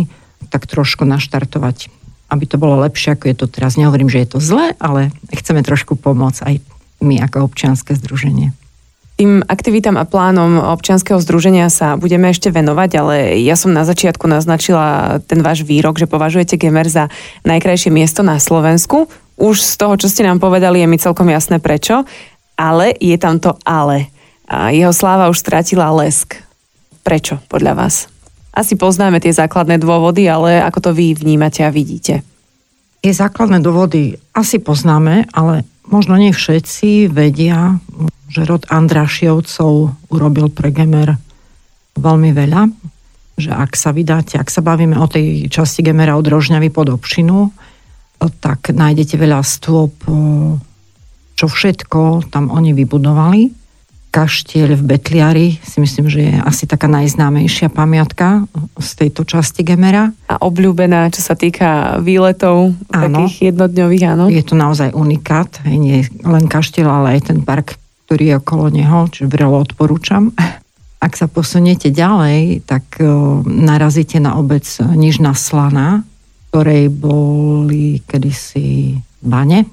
tak 0.54 0.70
trošku 0.70 1.06
naštartovať, 1.06 1.90
aby 2.30 2.44
to 2.46 2.62
bolo 2.62 2.86
lepšie, 2.86 3.18
ako 3.18 3.34
je 3.34 3.36
to 3.38 3.48
teraz. 3.50 3.78
Nehovorím, 3.78 4.10
že 4.10 4.26
je 4.26 4.30
to 4.30 4.40
zlé, 4.42 4.78
ale 4.78 5.10
chceme 5.34 5.66
trošku 5.66 5.98
pomôcť 5.98 6.42
aj 6.46 6.56
my 7.00 7.24
ako 7.24 7.50
občianske 7.50 7.96
združenie. 7.96 8.56
Tým 9.20 9.44
aktivitám 9.44 10.00
a 10.00 10.08
plánom 10.08 10.64
občianskeho 10.64 11.20
združenia 11.20 11.68
sa 11.68 12.00
budeme 12.00 12.32
ešte 12.32 12.56
venovať, 12.56 12.90
ale 13.04 13.16
ja 13.44 13.60
som 13.60 13.76
na 13.76 13.84
začiatku 13.84 14.24
naznačila 14.32 15.20
ten 15.28 15.44
váš 15.44 15.68
výrok, 15.68 16.00
že 16.00 16.08
považujete 16.08 16.56
Gemer 16.56 16.88
za 16.88 17.12
najkrajšie 17.44 17.92
miesto 17.92 18.24
na 18.24 18.40
Slovensku. 18.40 19.12
Už 19.36 19.60
z 19.60 19.76
toho, 19.76 20.00
čo 20.00 20.08
ste 20.08 20.24
nám 20.24 20.40
povedali, 20.40 20.80
je 20.80 20.88
mi 20.88 20.96
celkom 20.96 21.28
jasné 21.28 21.60
prečo, 21.60 22.08
ale 22.56 22.96
je 22.96 23.20
tam 23.20 23.44
to 23.44 23.60
ale. 23.68 24.08
A 24.48 24.72
jeho 24.72 24.96
sláva 24.96 25.28
už 25.28 25.44
stratila 25.44 25.92
lesk. 25.92 26.40
Prečo, 27.04 27.44
podľa 27.52 27.76
vás? 27.76 28.08
Asi 28.56 28.80
poznáme 28.80 29.20
tie 29.20 29.36
základné 29.36 29.84
dôvody, 29.84 30.32
ale 30.32 30.64
ako 30.64 30.80
to 30.80 30.92
vy 30.96 31.12
vnímate 31.12 31.60
a 31.68 31.76
vidíte? 31.76 32.24
Tie 33.04 33.12
základné 33.12 33.60
dôvody 33.60 34.16
asi 34.32 34.64
poznáme, 34.64 35.28
ale 35.36 35.68
možno 35.90 36.16
nie 36.16 36.32
všetci 36.32 37.10
vedia, 37.10 37.82
že 38.30 38.46
rod 38.46 38.70
Andrašiovcov 38.70 39.98
urobil 40.14 40.54
pre 40.54 40.70
Gemer 40.70 41.18
veľmi 41.98 42.32
veľa, 42.32 42.70
že 43.36 43.52
ak 43.52 43.76
sa 43.76 43.92
vydáte, 43.92 44.38
ak 44.38 44.48
sa 44.48 44.62
bavíme 44.64 44.96
o 44.96 45.08
tej 45.10 45.50
časti 45.50 45.84
Gemera 45.84 46.16
od 46.16 46.28
Rožňavy 46.28 46.70
pod 46.70 46.94
občinu, 46.94 47.52
tak 48.20 48.72
nájdete 48.72 49.16
veľa 49.16 49.42
stôp, 49.44 49.96
čo 51.36 51.46
všetko 51.48 52.30
tam 52.30 52.52
oni 52.52 52.76
vybudovali. 52.76 53.59
Kaštieľ 54.10 54.74
v 54.74 54.84
Betliari 54.90 55.48
si 55.62 55.78
myslím, 55.78 56.10
že 56.10 56.20
je 56.26 56.34
asi 56.42 56.66
taká 56.66 56.90
najznámejšia 56.90 57.70
pamiatka 57.70 58.50
z 58.82 58.90
tejto 59.06 59.22
časti 59.22 59.62
Gemera. 59.62 60.10
A 60.26 60.42
obľúbená, 60.42 61.14
čo 61.14 61.22
sa 61.22 61.38
týka 61.38 62.02
výletov, 62.02 62.74
áno, 62.90 63.30
takých 63.30 63.54
jednodňových, 63.54 64.04
áno? 64.10 64.26
Je 64.34 64.42
to 64.42 64.58
naozaj 64.58 64.98
unikát, 64.98 65.62
nie 65.70 66.10
len 66.26 66.50
kaštieľ, 66.50 66.88
ale 66.90 67.22
aj 67.22 67.30
ten 67.30 67.46
park, 67.46 67.78
ktorý 68.10 68.34
je 68.34 68.36
okolo 68.42 68.66
neho, 68.74 69.06
čiže 69.14 69.30
vrelo 69.30 69.62
odporúčam. 69.62 70.34
Ak 70.98 71.14
sa 71.14 71.30
posuniete 71.30 71.94
ďalej, 71.94 72.66
tak 72.66 72.98
narazíte 73.46 74.18
na 74.18 74.42
obec 74.42 74.66
Nižná 74.82 75.38
Slana, 75.38 76.02
ktorej 76.50 76.90
boli 76.90 78.02
kedysi 78.10 78.98
bane, 79.22 79.70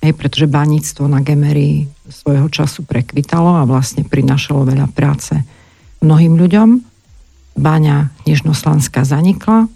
hej, 0.00 0.12
pretože 0.16 0.48
baníctvo 0.48 1.04
na 1.04 1.20
Gemery 1.20 1.84
svojho 2.12 2.48
času 2.52 2.84
prekvitalo 2.84 3.58
a 3.58 3.68
vlastne 3.68 4.04
prinašalo 4.04 4.68
veľa 4.68 4.92
práce 4.92 5.32
mnohým 6.04 6.36
ľuďom. 6.36 6.68
Baňa 7.56 8.12
Nežnoslanská 8.28 9.04
zanikla, 9.04 9.68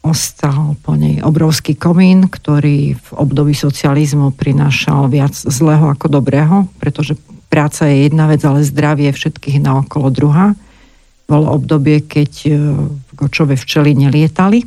ostal 0.00 0.80
po 0.80 0.96
nej 0.96 1.20
obrovský 1.20 1.76
komín, 1.76 2.26
ktorý 2.32 2.96
v 2.96 3.08
období 3.12 3.52
socializmu 3.52 4.32
prinášal 4.32 5.12
viac 5.12 5.36
zlého 5.36 5.92
ako 5.92 6.08
dobrého, 6.08 6.66
pretože 6.80 7.20
práca 7.52 7.84
je 7.84 8.08
jedna 8.08 8.30
vec, 8.30 8.40
ale 8.40 8.64
zdravie 8.64 9.12
všetkých 9.12 9.60
na 9.60 9.84
okolo 9.84 10.08
druhá. 10.08 10.46
Bolo 11.28 11.52
obdobie, 11.52 12.00
keď 12.02 12.32
e, 12.46 12.50
v 12.80 13.10
Gočove 13.14 13.54
včely 13.54 13.94
nelietali. 13.94 14.66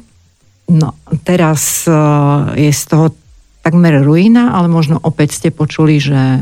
No, 0.71 0.95
teraz 1.27 1.83
e, 1.83 1.91
je 2.55 2.71
z 2.71 2.83
toho 2.87 3.11
takmer 3.65 3.99
ruina, 3.99 4.55
ale 4.55 4.71
možno 4.71 4.99
opäť 5.01 5.39
ste 5.39 5.49
počuli, 5.51 5.99
že 5.99 6.15
e, 6.15 6.39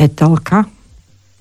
Etelka, 0.00 0.68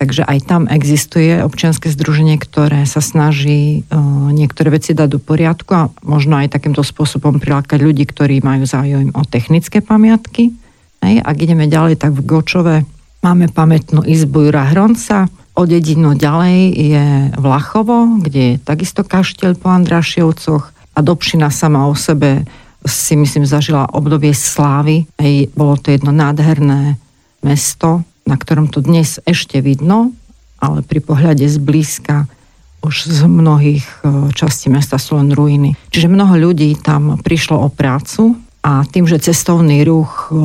takže 0.02 0.26
aj 0.26 0.38
tam 0.50 0.62
existuje 0.66 1.44
občianske 1.46 1.90
združenie, 1.94 2.42
ktoré 2.42 2.90
sa 2.90 3.00
snaží 3.00 3.86
niektoré 4.34 4.74
veci 4.74 4.98
dať 4.98 5.10
do 5.14 5.20
poriadku 5.22 5.72
a 5.78 5.90
možno 6.02 6.42
aj 6.42 6.54
takýmto 6.54 6.82
spôsobom 6.82 7.38
prilákať 7.38 7.80
ľudí, 7.80 8.10
ktorí 8.10 8.42
majú 8.42 8.66
záujem 8.66 9.14
o 9.14 9.22
technické 9.28 9.80
pamiatky. 9.80 10.54
Hej, 11.02 11.16
ak 11.22 11.38
ideme 11.38 11.70
ďalej, 11.70 12.02
tak 12.02 12.18
v 12.18 12.26
Gočove 12.26 12.76
Máme 13.22 13.54
pamätnú 13.54 14.02
izbu 14.02 14.50
Jura 14.50 14.66
Hronca, 14.74 15.30
o 15.54 15.70
dedinu 15.70 16.18
ďalej 16.18 16.74
je 16.74 17.06
Vlachovo, 17.38 18.18
kde 18.18 18.58
je 18.58 18.62
takisto 18.66 19.06
kašteľ 19.06 19.62
po 19.62 19.70
Andrašievcoch 19.70 20.74
a 20.98 21.00
Dobšina 21.06 21.54
sama 21.54 21.86
o 21.86 21.94
sebe 21.94 22.50
si 22.82 23.14
myslím 23.14 23.46
zažila 23.46 23.94
obdobie 23.94 24.34
slávy. 24.34 25.06
Hej, 25.22 25.54
bolo 25.54 25.78
to 25.78 25.94
jedno 25.94 26.10
nádherné 26.10 26.98
mesto, 27.46 28.02
na 28.26 28.36
ktorom 28.38 28.70
to 28.70 28.84
dnes 28.84 29.18
ešte 29.26 29.60
vidno, 29.60 30.14
ale 30.62 30.86
pri 30.86 31.02
pohľade 31.02 31.46
zblízka 31.50 32.30
už 32.82 33.06
z 33.10 33.20
mnohých 33.30 33.86
e, 34.02 34.34
častí 34.34 34.70
mesta 34.70 34.98
sú 34.98 35.18
len 35.18 35.30
ruiny. 35.34 35.78
Čiže 35.94 36.10
mnoho 36.10 36.34
ľudí 36.50 36.74
tam 36.82 37.22
prišlo 37.22 37.62
o 37.62 37.70
prácu 37.70 38.38
a 38.66 38.86
tým, 38.90 39.06
že 39.06 39.22
cestovný 39.22 39.86
ruch 39.86 40.30
e, 40.30 40.38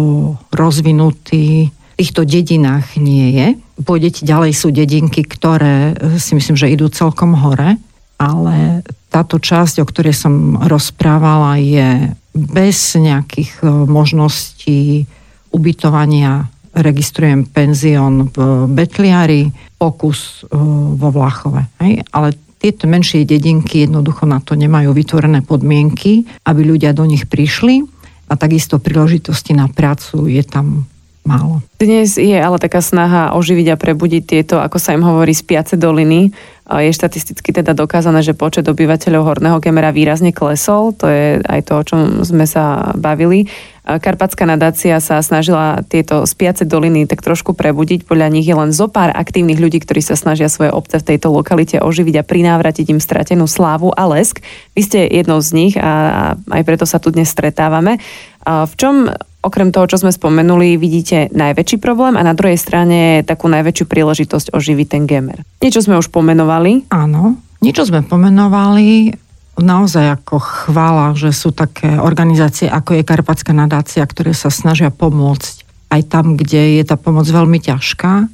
rozvinutý 0.53 1.73
v 1.73 1.95
týchto 1.97 2.29
dedinách 2.29 3.01
nie 3.01 3.33
je. 3.33 3.47
Pôjdete 3.81 4.29
ďalej, 4.29 4.53
sú 4.53 4.69
dedinky, 4.69 5.25
ktoré 5.25 5.97
e, 5.97 6.21
si 6.21 6.37
myslím, 6.37 6.57
že 6.61 6.73
idú 6.73 6.93
celkom 6.93 7.33
hore, 7.41 7.81
ale 8.21 8.85
táto 9.09 9.41
časť, 9.41 9.81
o 9.81 9.89
ktorej 9.89 10.13
som 10.13 10.61
rozprávala, 10.61 11.57
je 11.57 12.13
bez 12.37 13.01
nejakých 13.01 13.65
možností 13.89 15.09
ubytovania 15.57 16.53
registrujem 16.77 17.49
penzión 17.49 18.29
v 18.29 18.69
Betliari, 18.69 19.49
pokus 19.81 20.45
e, 20.45 20.53
vo 20.93 21.09
Vlachove. 21.09 21.65
Hej? 21.81 22.05
Ale 22.13 22.37
tieto 22.61 22.85
menšie 22.85 23.25
dedinky 23.25 23.89
jednoducho 23.89 24.29
na 24.29 24.41
to 24.45 24.57
nemajú 24.57 24.93
vytvorené 24.93 25.45
podmienky, 25.45 26.29
aby 26.45 26.61
ľudia 26.65 26.93
do 26.93 27.09
nich 27.09 27.25
prišli 27.29 27.85
a 28.27 28.35
takisto 28.35 28.83
príležitosti 28.83 29.55
na 29.55 29.71
prácu 29.71 30.27
je 30.27 30.43
tam 30.43 30.89
málo. 31.27 31.61
Dnes 31.77 32.15
je 32.17 32.39
ale 32.39 32.57
taká 32.63 32.79
snaha 32.79 33.35
oživiť 33.35 33.75
a 33.75 33.77
prebudiť 33.77 34.23
tieto, 34.23 34.63
ako 34.63 34.79
sa 34.79 34.95
im 34.95 35.03
hovorí, 35.03 35.35
spiace 35.35 35.75
doliny. 35.75 36.31
Je 36.67 36.91
štatisticky 36.91 37.55
teda 37.55 37.79
dokázané, 37.79 38.27
že 38.27 38.35
počet 38.35 38.67
obyvateľov 38.67 39.23
Horného 39.23 39.63
Kemera 39.63 39.95
výrazne 39.95 40.35
klesol. 40.35 40.91
To 40.99 41.07
je 41.07 41.39
aj 41.39 41.61
to, 41.63 41.73
o 41.79 41.87
čom 41.87 42.01
sme 42.27 42.43
sa 42.43 42.91
bavili. 42.99 43.47
Karpatská 43.87 44.51
nadácia 44.51 44.99
sa 44.99 45.23
snažila 45.23 45.87
tieto 45.87 46.27
spiace 46.27 46.67
doliny 46.67 47.07
tak 47.07 47.23
trošku 47.23 47.55
prebudiť. 47.55 48.03
Podľa 48.03 48.35
nich 48.35 48.51
je 48.51 48.59
len 48.59 48.75
zo 48.75 48.91
pár 48.91 49.15
aktívnych 49.15 49.63
ľudí, 49.63 49.79
ktorí 49.79 50.03
sa 50.03 50.19
snažia 50.19 50.51
svoje 50.51 50.75
obce 50.75 50.99
v 50.99 51.15
tejto 51.15 51.31
lokalite 51.31 51.79
oživiť 51.79 52.19
a 52.19 52.27
prinávratiť 52.27 52.91
im 52.91 52.99
stratenú 52.99 53.47
slávu 53.47 53.95
a 53.95 54.11
lesk. 54.11 54.43
Vy 54.75 54.83
ste 54.83 55.07
jednou 55.07 55.39
z 55.39 55.51
nich 55.55 55.75
a 55.79 56.35
aj 56.35 56.63
preto 56.67 56.83
sa 56.83 56.99
tu 56.99 57.15
dnes 57.15 57.31
stretávame. 57.31 58.03
V 58.47 58.75
čom 58.75 59.07
okrem 59.47 59.71
toho, 59.71 59.87
čo 59.87 60.03
sme 60.03 60.11
spomenuli, 60.11 60.75
vidíte 60.75 61.31
najväčší 61.31 61.79
problém 61.79 62.19
a 62.19 62.27
na 62.27 62.35
druhej 62.35 62.59
strane 62.59 63.23
takú 63.23 63.47
najväčšiu 63.47 63.87
príležitosť 63.87 64.51
oživiť 64.51 64.87
ten 64.91 65.07
gemer? 65.07 65.47
Niečo 65.63 65.87
sme 65.87 65.95
už 65.99 66.11
pomenovali. 66.11 66.56
Áno, 66.89 67.37
niečo 67.61 67.85
sme 67.85 68.01
pomenovali 68.05 69.13
naozaj 69.57 70.21
ako 70.21 70.37
chvála, 70.37 71.17
že 71.17 71.33
sú 71.33 71.53
také 71.53 71.97
organizácie, 71.97 72.69
ako 72.69 73.01
je 73.01 73.09
Karpatská 73.09 73.57
nadácia, 73.57 74.05
ktoré 74.05 74.37
sa 74.37 74.53
snažia 74.53 74.93
pomôcť 74.93 75.65
aj 75.93 76.03
tam, 76.13 76.37
kde 76.37 76.77
je 76.81 76.85
tá 76.85 77.01
pomoc 77.01 77.25
veľmi 77.25 77.57
ťažká, 77.63 78.29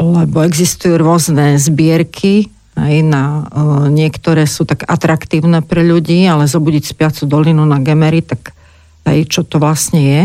lebo 0.00 0.36
existujú 0.42 0.96
rôzne 0.96 1.60
zbierky, 1.60 2.48
aj 2.72 2.94
na, 3.04 3.24
e, 3.52 3.92
niektoré 3.92 4.48
sú 4.48 4.64
tak 4.64 4.88
atraktívne 4.88 5.60
pre 5.60 5.84
ľudí, 5.84 6.24
ale 6.24 6.48
zobudiť 6.48 6.84
spiacu 6.88 7.28
dolinu 7.28 7.68
na 7.68 7.76
Gemery, 7.76 8.24
tak 8.24 8.56
aj 9.04 9.28
čo 9.28 9.44
to 9.44 9.60
vlastne 9.60 10.00
je, 10.00 10.22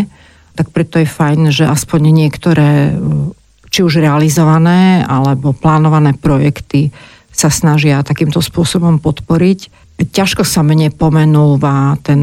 tak 0.56 0.72
preto 0.72 0.98
je 0.98 1.10
fajn, 1.10 1.51
že 1.51 1.68
aspoň 1.68 2.01
niektoré 2.16 2.70
e, 2.89 3.36
či 3.68 3.84
už 3.84 4.00
realizované 4.00 5.04
alebo 5.04 5.51
plánované 5.51 6.16
projekty 6.16 6.88
sa 7.38 7.53
snažia 7.53 8.01
takýmto 8.01 8.41
spôsobom 8.41 8.98
podporiť 8.98 9.88
ťažko 9.98 10.46
sa 10.46 10.62
mne 10.62 10.94
pomenúva 10.94 11.98
ten 12.06 12.22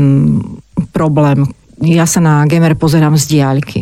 problém. 0.94 1.50
Ja 1.83 2.06
sa 2.06 2.23
na 2.23 2.47
gamer 2.47 2.78
pozerám 2.78 3.18
z 3.18 3.38
diaľky. 3.38 3.78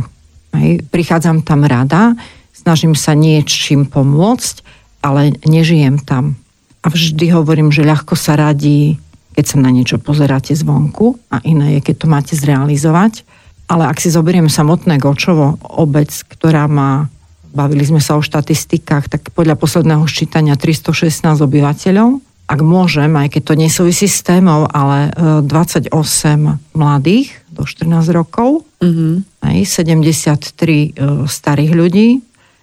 Prichádzam 0.89 1.45
tam 1.45 1.65
rada, 1.69 2.17
snažím 2.57 2.97
sa 2.97 3.13
niečím 3.13 3.85
pomôcť, 3.85 4.65
ale 5.05 5.37
nežijem 5.45 6.01
tam. 6.01 6.37
A 6.83 6.91
vždy 6.91 7.31
hovorím, 7.37 7.71
že 7.71 7.87
ľahko 7.87 8.17
sa 8.17 8.35
radí, 8.35 8.97
keď 9.37 9.45
sa 9.45 9.57
na 9.61 9.71
niečo 9.71 10.01
pozeráte 10.01 10.57
zvonku 10.57 11.21
a 11.29 11.41
iné 11.45 11.79
je, 11.79 11.93
keď 11.93 11.97
to 12.05 12.07
máte 12.09 12.35
zrealizovať. 12.37 13.25
Ale 13.71 13.89
ak 13.89 14.03
si 14.03 14.13
zoberiem 14.13 14.53
samotné 14.53 15.01
Gočovo, 15.01 15.57
obec, 15.63 16.11
ktorá 16.29 16.69
má, 16.69 17.09
bavili 17.53 17.85
sme 17.85 18.01
sa 18.01 18.17
o 18.17 18.25
štatistikách, 18.25 19.13
tak 19.13 19.31
podľa 19.37 19.61
posledného 19.61 20.03
ščítania 20.09 20.57
316 20.57 21.23
obyvateľov, 21.45 22.19
ak 22.49 22.61
môžem, 22.61 23.13
aj 23.17 23.39
keď 23.39 23.43
to 23.49 23.55
nesúvisí 23.55 24.09
s 24.11 24.25
témou, 24.25 24.67
ale 24.69 25.13
28 25.47 25.89
e, 25.89 26.59
mladých 26.75 27.29
do 27.53 27.69
14 27.69 28.13
rokov, 28.13 28.65
mm-hmm. 28.81 29.45
aj 29.45 29.57
73 29.69 31.29
starých 31.29 31.73
ľudí 31.73 32.09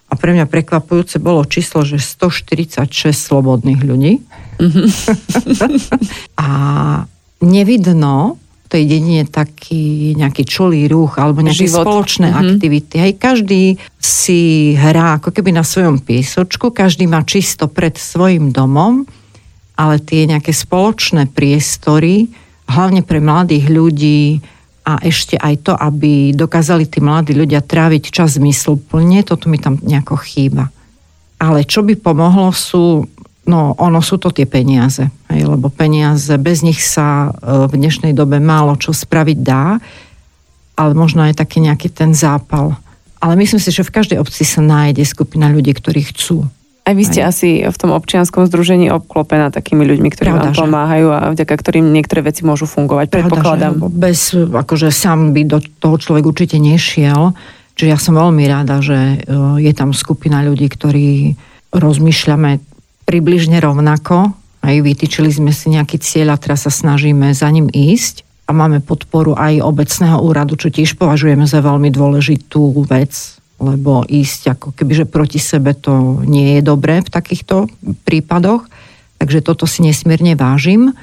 a 0.09 0.13
pre 0.17 0.33
mňa 0.33 0.49
prekvapujúce 0.49 1.21
bolo 1.21 1.45
číslo, 1.45 1.85
že 1.85 2.01
146 2.01 2.89
slobodných 3.13 3.81
ľudí. 3.85 4.13
Mm-hmm. 4.57 4.87
a 6.43 6.49
nevidno 7.45 8.41
v 8.69 8.77
tej 8.77 8.83
dedine 8.85 9.25
taký 9.25 10.13
nejaký 10.13 10.45
čulý 10.45 10.85
ruch 10.85 11.17
alebo 11.17 11.41
nejaké 11.41 11.65
Život. 11.65 11.89
spoločné 11.89 12.29
mm-hmm. 12.29 12.43
aktivity. 12.45 12.95
Hej, 13.01 13.13
každý 13.17 13.63
si 13.97 14.73
hrá 14.77 15.17
ako 15.17 15.33
keby 15.33 15.57
na 15.57 15.65
svojom 15.65 15.97
piesočku, 15.97 16.69
každý 16.69 17.09
má 17.09 17.25
čisto 17.25 17.65
pred 17.65 17.97
svojim 17.97 18.53
domom 18.53 19.09
ale 19.79 20.03
tie 20.03 20.27
nejaké 20.27 20.51
spoločné 20.51 21.31
priestory, 21.31 22.27
hlavne 22.67 22.99
pre 22.99 23.23
mladých 23.23 23.71
ľudí 23.71 24.43
a 24.83 24.99
ešte 24.99 25.39
aj 25.39 25.55
to, 25.63 25.71
aby 25.71 26.35
dokázali 26.35 26.83
tí 26.83 26.99
mladí 26.99 27.31
ľudia 27.31 27.63
tráviť 27.63 28.11
čas 28.11 28.35
zmysluplne, 28.35 29.23
toto 29.23 29.47
mi 29.47 29.55
tam 29.55 29.79
nejako 29.79 30.19
chýba. 30.19 30.67
Ale 31.39 31.63
čo 31.63 31.87
by 31.87 31.95
pomohlo 31.95 32.51
sú, 32.51 33.07
no 33.49 33.73
ono 33.81 33.99
sú 34.05 34.21
to 34.21 34.29
tie 34.29 34.45
peniaze, 34.45 35.09
hej, 35.33 35.41
lebo 35.49 35.73
peniaze, 35.73 36.37
bez 36.37 36.61
nich 36.61 36.77
sa 36.85 37.33
e, 37.33 37.65
v 37.65 37.73
dnešnej 37.73 38.13
dobe 38.13 38.37
málo 38.37 38.77
čo 38.77 38.93
spraviť 38.93 39.37
dá, 39.41 39.81
ale 40.77 40.91
možno 40.93 41.25
aj 41.25 41.41
taký 41.41 41.65
nejaký 41.65 41.89
ten 41.89 42.13
zápal. 42.13 42.77
Ale 43.19 43.35
myslím 43.35 43.59
si, 43.59 43.73
že 43.73 43.83
v 43.83 43.91
každej 43.91 44.21
obci 44.21 44.47
sa 44.47 44.63
nájde 44.63 45.03
skupina 45.03 45.51
ľudí, 45.51 45.75
ktorí 45.75 46.07
chcú 46.13 46.47
aj 46.89 46.93
vy 46.97 47.03
ste 47.05 47.21
Aj. 47.21 47.29
asi 47.29 47.49
v 47.61 47.77
tom 47.77 47.93
občianskom 47.93 48.49
združení 48.49 48.89
obklopená 48.89 49.53
takými 49.53 49.85
ľuďmi, 49.85 50.09
ktorí 50.09 50.33
Pravda, 50.33 50.49
vám 50.49 50.57
pomáhajú 50.57 51.07
a 51.13 51.19
vďaka 51.37 51.53
ktorým 51.53 51.85
niektoré 51.93 52.25
veci 52.25 52.41
môžu 52.41 52.65
fungovať. 52.65 53.13
Predpokladám. 53.13 53.77
Pravda, 53.77 53.93
bez, 53.93 54.33
akože 54.33 54.89
sám 54.89 55.29
by 55.37 55.41
do 55.45 55.61
toho 55.61 56.01
človek 56.01 56.25
určite 56.25 56.57
nešiel. 56.57 57.37
Čiže 57.77 57.89
ja 57.93 57.97
som 58.01 58.17
veľmi 58.17 58.41
rada, 58.49 58.81
že 58.81 58.97
e, 58.97 59.17
je 59.61 59.71
tam 59.77 59.93
skupina 59.93 60.41
ľudí, 60.41 60.65
ktorí 60.65 61.37
rozmýšľame 61.69 62.68
približne 63.09 63.57
rovnako. 63.57 64.37
Aj 64.61 64.75
vytýčili 64.77 65.33
sme 65.33 65.49
si 65.49 65.73
nejaký 65.73 65.97
cieľ 65.97 66.37
a 66.37 66.41
teraz 66.41 66.69
sa 66.69 66.71
snažíme 66.73 67.33
za 67.33 67.49
ním 67.49 67.65
ísť. 67.73 68.21
A 68.45 68.53
máme 68.53 68.85
podporu 68.85 69.33
aj 69.33 69.65
obecného 69.65 70.21
úradu, 70.21 70.53
čo 70.53 70.69
tiež 70.69 70.93
považujeme 70.93 71.49
za 71.49 71.65
veľmi 71.65 71.89
dôležitú 71.89 72.85
vec 72.85 73.39
lebo 73.59 74.07
ísť 74.07 74.55
ako 74.55 74.67
kebyže 74.71 75.05
proti 75.11 75.37
sebe 75.37 75.75
to 75.75 76.23
nie 76.23 76.57
je 76.57 76.61
dobré 76.63 77.03
v 77.03 77.11
takýchto 77.11 77.67
prípadoch. 78.07 78.63
Takže 79.19 79.43
toto 79.43 79.67
si 79.67 79.83
nesmierne 79.83 80.39
vážim 80.39 80.95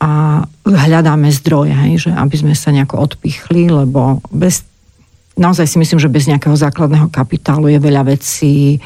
a 0.00 0.42
hľadáme 0.64 1.28
zdroje, 1.28 1.76
hej, 1.76 2.08
že 2.08 2.10
aby 2.16 2.36
sme 2.40 2.54
sa 2.56 2.72
nejako 2.72 3.04
odpichli, 3.04 3.68
lebo 3.68 4.24
bez, 4.32 4.64
naozaj 5.36 5.68
si 5.68 5.76
myslím, 5.76 6.00
že 6.00 6.08
bez 6.08 6.24
nejakého 6.24 6.56
základného 6.56 7.12
kapitálu 7.12 7.68
je 7.68 7.78
veľa 7.84 8.16
vecí 8.16 8.80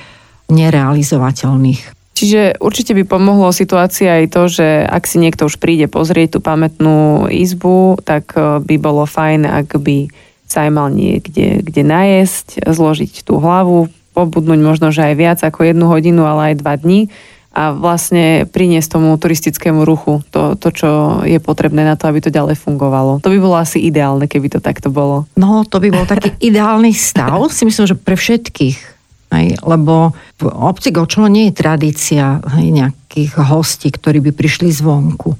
nerealizovateľných. 0.50 2.01
Čiže 2.12 2.60
určite 2.60 2.92
by 2.92 3.08
pomohlo 3.08 3.48
situácia 3.56 4.20
aj 4.20 4.26
to, 4.30 4.42
že 4.46 4.66
ak 4.84 5.08
si 5.08 5.16
niekto 5.16 5.48
už 5.48 5.56
príde 5.56 5.88
pozrieť 5.88 6.36
tú 6.36 6.38
pamätnú 6.44 7.26
izbu, 7.32 7.98
tak 8.04 8.36
eh, 8.36 8.60
by 8.60 8.76
bolo 8.76 9.08
fajn, 9.08 9.48
ak 9.48 9.80
by 9.80 10.12
sa 10.44 10.68
aj 10.68 10.70
mal 10.76 10.92
niekde 10.92 11.64
kde 11.64 11.82
najesť, 11.82 12.68
zložiť 12.68 13.24
tú 13.24 13.40
hlavu, 13.40 13.88
pobudnúť 14.12 14.60
možno, 14.60 14.92
že 14.92 15.08
aj 15.08 15.14
viac 15.16 15.38
ako 15.40 15.64
jednu 15.64 15.88
hodinu, 15.88 16.28
ale 16.28 16.52
aj 16.52 16.60
dva 16.60 16.76
dní 16.76 17.08
a 17.52 17.76
vlastne 17.76 18.48
priniesť 18.48 18.96
tomu 18.96 19.12
turistickému 19.20 19.84
ruchu 19.84 20.24
to, 20.32 20.56
to, 20.56 20.68
čo 20.72 20.90
je 21.28 21.36
potrebné 21.36 21.84
na 21.84 22.00
to, 22.00 22.08
aby 22.08 22.24
to 22.24 22.32
ďalej 22.32 22.56
fungovalo. 22.56 23.20
To 23.20 23.28
by 23.28 23.38
bolo 23.38 23.60
asi 23.60 23.84
ideálne, 23.84 24.24
keby 24.24 24.56
to 24.56 24.60
takto 24.64 24.88
bolo. 24.88 25.28
No, 25.36 25.60
to 25.68 25.76
by 25.76 25.92
bol 25.92 26.08
taký 26.08 26.32
ideálny 26.48 26.96
stav, 26.96 27.36
si 27.52 27.68
myslím, 27.68 27.84
že 27.84 27.96
pre 27.96 28.16
všetkých. 28.16 28.91
Hej, 29.32 29.56
lebo 29.64 30.12
v 30.36 30.44
obci 30.52 30.92
Gočolo 30.92 31.24
nie 31.26 31.48
je 31.48 31.56
tradícia 31.56 32.36
hej, 32.60 32.68
nejakých 32.68 33.40
hostí, 33.48 33.88
ktorí 33.88 34.20
by 34.28 34.36
prišli 34.36 34.68
zvonku. 34.68 35.32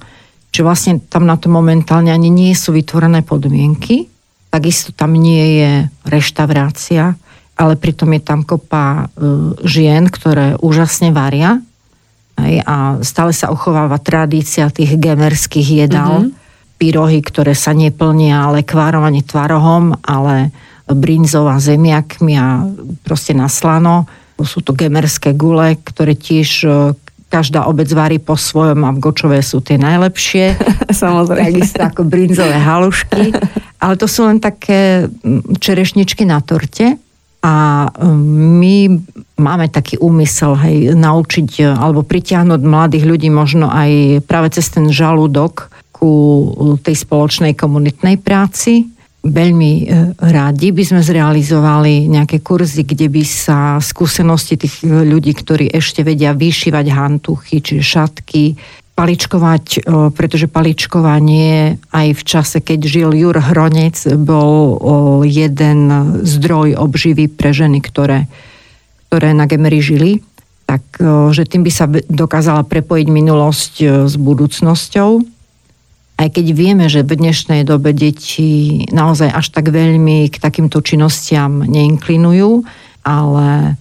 Čiže 0.49 0.65
vlastne 0.65 0.93
tam 0.97 1.29
na 1.29 1.37
to 1.37 1.49
momentálne 1.49 2.09
ani 2.09 2.33
nie 2.33 2.57
sú 2.57 2.73
vytvorené 2.73 3.21
podmienky 3.21 4.09
Takisto 4.53 4.93
tam 4.93 5.17
nie 5.17 5.65
je 5.65 5.71
reštaurácia, 6.05 7.17
ale 7.57 7.73
pritom 7.73 8.13
je 8.13 8.21
tam 8.21 8.45
kopa 8.45 9.09
e, 9.09 9.25
žien, 9.65 10.05
ktoré 10.13 10.61
úžasne 10.61 11.09
varia. 11.09 11.57
a 12.37 13.01
stále 13.01 13.33
sa 13.33 13.49
uchováva 13.49 13.97
tradícia 13.97 14.69
tých 14.69 15.01
gemerských 15.01 15.89
jedál. 15.89 16.29
Mm-hmm. 16.29 16.41
pyrohy, 16.77 17.19
ktoré 17.25 17.57
sa 17.57 17.73
neplnia 17.73 18.53
lekvárom 18.53 19.01
ani 19.01 19.25
tvarohom, 19.25 19.97
ale 20.05 20.53
brinzou 20.89 21.47
a 21.47 21.59
zemiakmi 21.59 22.33
a 22.35 22.67
proste 23.07 23.31
na 23.31 23.47
slano. 23.47 24.07
Sú 24.43 24.59
to 24.59 24.75
gemerské 24.75 25.31
gule, 25.31 25.79
ktoré 25.79 26.19
tiež 26.19 26.49
e, 26.67 26.69
každá 27.31 27.65
obec 27.65 27.87
varí 27.95 28.19
po 28.19 28.35
svojom 28.35 28.83
a 28.83 28.91
v 28.91 28.99
Gočové 28.99 29.39
sú 29.39 29.63
tie 29.63 29.79
najlepšie. 29.79 30.59
Samozrejme. 31.03 31.63
Takisto 31.63 31.81
ako 31.81 32.01
brinzové 32.03 32.59
halušky. 32.59 33.31
Ale 33.79 33.95
to 33.95 34.05
sú 34.05 34.27
len 34.27 34.43
také 34.43 35.07
čerešničky 35.57 36.27
na 36.27 36.43
torte. 36.43 36.99
A 37.43 37.87
my 38.15 38.87
máme 39.35 39.67
taký 39.67 39.99
úmysel 39.99 40.55
hej, 40.63 40.95
naučiť 40.95 41.49
e, 41.59 41.63
alebo 41.71 42.03
pritiahnuť 42.03 42.61
mladých 42.63 43.03
ľudí 43.03 43.27
možno 43.27 43.67
aj 43.67 44.23
práve 44.23 44.55
cez 44.55 44.71
ten 44.71 44.87
žalúdok 44.87 45.67
ku 45.91 46.11
tej 46.83 46.95
spoločnej 46.99 47.55
komunitnej 47.55 48.19
práci. 48.19 48.87
Veľmi 49.23 49.87
e, 49.87 50.11
rádi 50.19 50.75
by 50.75 50.83
sme 50.83 50.99
zrealizovali 50.99 52.11
nejaké 52.11 52.43
kurzy, 52.43 52.83
kde 52.83 53.07
by 53.07 53.23
sa 53.23 53.79
skúsenosti 53.79 54.59
tých 54.59 54.83
ľudí, 54.83 55.31
ktorí 55.31 55.71
ešte 55.71 56.03
vedia 56.03 56.35
vyšívať 56.35 56.85
hantuchy, 56.91 57.63
či 57.63 57.79
šatky, 57.79 58.59
paličkovať, 58.99 59.65
e, 59.79 60.11
pretože 60.11 60.51
paličkovanie 60.51 61.79
aj 61.95 62.07
v 62.19 62.21
čase, 62.27 62.59
keď 62.59 62.79
žil 62.83 63.15
Jur 63.15 63.39
Hronec, 63.39 63.95
bol 64.19 64.83
jeden 65.23 65.87
zdroj 66.19 66.75
obživy 66.75 67.31
pre 67.31 67.55
ženy, 67.55 67.79
ktoré, 67.79 68.27
ktoré 69.07 69.31
na 69.31 69.47
Gemery 69.47 69.79
žili. 69.79 70.19
Tak, 70.67 70.99
že 71.31 71.47
tým 71.47 71.63
by 71.63 71.71
sa 71.71 71.87
dokázala 72.11 72.67
prepojiť 72.67 73.07
minulosť 73.07 73.73
s 74.07 74.15
budúcnosťou 74.19 75.33
aj 76.17 76.27
keď 76.29 76.45
vieme, 76.53 76.85
že 76.87 77.01
v 77.01 77.17
dnešnej 77.17 77.65
dobe 77.65 77.91
deti 77.91 78.83
naozaj 78.93 79.33
až 79.33 79.49
tak 79.49 79.73
veľmi 79.73 80.29
k 80.29 80.35
takýmto 80.37 80.79
činnostiam 80.85 81.65
neinklinujú, 81.65 82.63
ale 83.03 83.75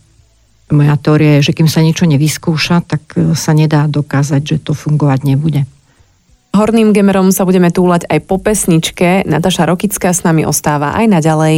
moja 0.73 0.97
teória 0.97 1.39
je, 1.39 1.53
že 1.53 1.57
kým 1.57 1.69
sa 1.69 1.85
niečo 1.85 2.09
nevyskúša, 2.09 2.83
tak 2.89 3.03
e, 3.15 3.37
sa 3.37 3.53
nedá 3.53 3.85
dokázať, 3.85 4.41
že 4.41 4.57
to 4.65 4.73
fungovať 4.73 5.29
nebude. 5.29 5.69
Horným 6.53 6.93
gemerom 6.93 7.33
sa 7.33 7.49
budeme 7.49 7.73
túlať 7.73 8.09
aj 8.09 8.19
po 8.29 8.37
pesničke. 8.41 9.25
Nataša 9.25 9.69
Rokická 9.69 10.12
s 10.12 10.25
nami 10.25 10.45
ostáva 10.45 10.93
aj 10.97 11.07
naďalej. 11.09 11.57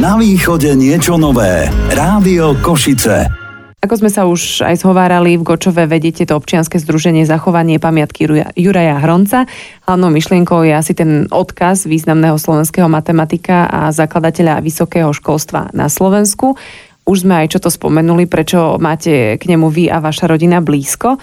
Na 0.00 0.16
východe 0.16 0.72
niečo 0.72 1.20
nové. 1.20 1.68
Rádio 1.92 2.56
Košice. 2.64 3.47
Ako 3.78 3.94
sme 3.94 4.10
sa 4.10 4.26
už 4.26 4.66
aj 4.66 4.82
zhovárali, 4.82 5.38
v 5.38 5.46
Gočove 5.46 5.86
vedete 5.86 6.26
to 6.26 6.34
občianske 6.34 6.82
združenie 6.82 7.22
zachovanie 7.22 7.78
pamiatky 7.78 8.26
Juraja 8.58 8.98
Hronca. 8.98 9.46
Hlavnou 9.86 10.10
myšlienkou 10.10 10.66
je 10.66 10.74
asi 10.74 10.98
ten 10.98 11.30
odkaz 11.30 11.86
významného 11.86 12.34
slovenského 12.42 12.90
matematika 12.90 13.70
a 13.70 13.94
zakladateľa 13.94 14.66
vysokého 14.66 15.14
školstva 15.14 15.70
na 15.70 15.86
Slovensku. 15.86 16.58
Už 17.06 17.22
sme 17.22 17.46
aj 17.46 17.54
čo 17.54 17.62
to 17.62 17.70
spomenuli, 17.70 18.26
prečo 18.26 18.82
máte 18.82 19.38
k 19.38 19.44
nemu 19.46 19.70
vy 19.70 19.86
a 19.86 20.02
vaša 20.02 20.26
rodina 20.26 20.58
blízko. 20.58 21.22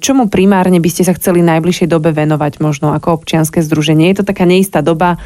Čomu 0.00 0.32
primárne 0.32 0.80
by 0.80 0.88
ste 0.88 1.04
sa 1.04 1.12
chceli 1.12 1.44
najbližšej 1.44 1.92
dobe 1.92 2.16
venovať 2.16 2.64
možno 2.64 2.96
ako 2.96 3.20
občianske 3.20 3.60
združenie? 3.60 4.08
Je 4.08 4.24
to 4.24 4.28
taká 4.32 4.48
neistá 4.48 4.80
doba, 4.80 5.20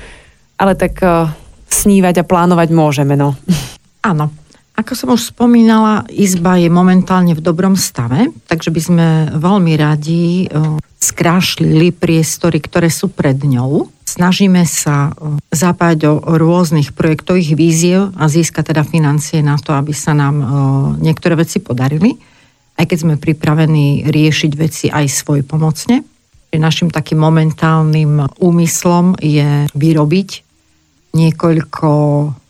ale 0.58 0.74
tak 0.74 0.98
eh, 1.06 1.30
snívať 1.70 2.20
a 2.20 2.28
plánovať 2.28 2.68
môžeme, 2.74 3.14
no. 3.14 3.38
Áno, 4.02 4.34
ako 4.78 4.92
som 4.94 5.10
už 5.10 5.34
spomínala, 5.34 6.06
izba 6.06 6.54
je 6.54 6.70
momentálne 6.70 7.34
v 7.34 7.42
dobrom 7.42 7.74
stave, 7.74 8.30
takže 8.46 8.70
by 8.70 8.80
sme 8.80 9.06
veľmi 9.34 9.74
radi 9.74 10.46
skrášlili 11.02 11.90
priestory, 11.90 12.62
ktoré 12.62 12.86
sú 12.86 13.10
pred 13.10 13.34
ňou. 13.34 13.90
Snažíme 14.06 14.62
sa 14.70 15.10
zapájať 15.50 15.98
do 15.98 16.12
rôznych 16.22 16.94
projektových 16.94 17.58
víziev 17.58 18.14
a 18.14 18.30
získať 18.30 18.70
teda 18.70 18.86
financie 18.86 19.42
na 19.42 19.58
to, 19.58 19.74
aby 19.74 19.90
sa 19.90 20.14
nám 20.14 20.36
niektoré 21.02 21.34
veci 21.34 21.58
podarili, 21.58 22.14
aj 22.78 22.86
keď 22.86 22.98
sme 23.02 23.14
pripravení 23.18 24.06
riešiť 24.06 24.52
veci 24.54 24.86
aj 24.94 25.10
svoj 25.10 25.42
pomocne. 25.42 26.06
Našim 26.54 26.88
takým 26.88 27.18
momentálnym 27.18 28.30
úmyslom 28.38 29.18
je 29.18 29.66
vyrobiť 29.74 30.30
niekoľko 31.18 31.90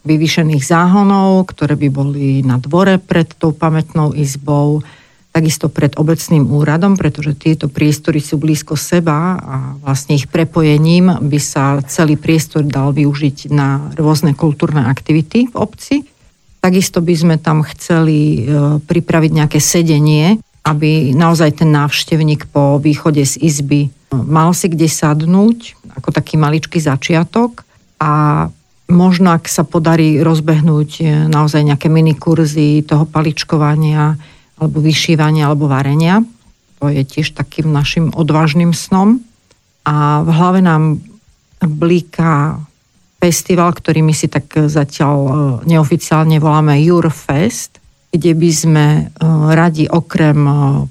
vyvýšených 0.08 0.64
záhonov, 0.64 1.52
ktoré 1.52 1.76
by 1.76 1.88
boli 1.92 2.40
na 2.40 2.56
dvore 2.56 2.96
pred 2.96 3.28
tou 3.36 3.52
pamätnou 3.52 4.16
izbou, 4.16 4.80
takisto 5.28 5.68
pred 5.68 5.94
obecným 5.94 6.48
úradom, 6.48 6.96
pretože 6.96 7.36
tieto 7.36 7.68
priestory 7.68 8.18
sú 8.18 8.40
blízko 8.40 8.74
seba 8.74 9.38
a 9.38 9.56
vlastne 9.78 10.16
ich 10.16 10.26
prepojením 10.26 11.20
by 11.20 11.38
sa 11.38 11.78
celý 11.84 12.16
priestor 12.18 12.64
dal 12.64 12.90
využiť 12.96 13.52
na 13.52 13.92
rôzne 13.94 14.32
kultúrne 14.32 14.88
aktivity 14.88 15.52
v 15.52 15.54
obci. 15.54 15.96
Takisto 16.58 16.98
by 16.98 17.14
sme 17.14 17.36
tam 17.38 17.62
chceli 17.62 18.42
e, 18.42 18.82
pripraviť 18.82 19.30
nejaké 19.30 19.62
sedenie, 19.62 20.42
aby 20.66 21.14
naozaj 21.14 21.62
ten 21.62 21.70
návštevník 21.70 22.50
po 22.50 22.82
východe 22.82 23.22
z 23.22 23.38
izby 23.38 23.86
e, 23.86 23.88
mal 24.10 24.50
si 24.56 24.66
kde 24.66 24.90
sadnúť, 24.90 25.78
ako 26.02 26.10
taký 26.10 26.34
maličký 26.34 26.82
začiatok 26.82 27.62
a 28.02 28.46
možno 28.88 29.36
ak 29.36 29.46
sa 29.46 29.62
podarí 29.62 30.24
rozbehnúť 30.24 30.90
e, 30.98 31.04
naozaj 31.28 31.62
nejaké 31.62 31.92
minikurzy 31.92 32.82
toho 32.82 33.04
paličkovania 33.04 34.16
alebo 34.58 34.80
vyšívania 34.80 35.46
alebo 35.46 35.68
varenia. 35.68 36.24
To 36.80 36.88
je 36.88 37.04
tiež 37.04 37.36
takým 37.36 37.70
našim 37.70 38.10
odvážnym 38.16 38.72
snom. 38.72 39.20
A 39.84 40.24
v 40.24 40.30
hlave 40.32 40.60
nám 40.64 40.98
blíka 41.60 42.58
festival, 43.20 43.76
ktorý 43.76 44.00
my 44.02 44.14
si 44.16 44.26
tak 44.26 44.48
zatiaľ 44.48 45.16
e, 45.16 45.32
neoficiálne 45.68 46.40
voláme 46.40 46.80
Fest, 47.12 47.76
kde 48.08 48.32
by 48.32 48.50
sme 48.50 48.86
e, 48.88 49.02
radi 49.52 49.84
okrem 49.84 50.40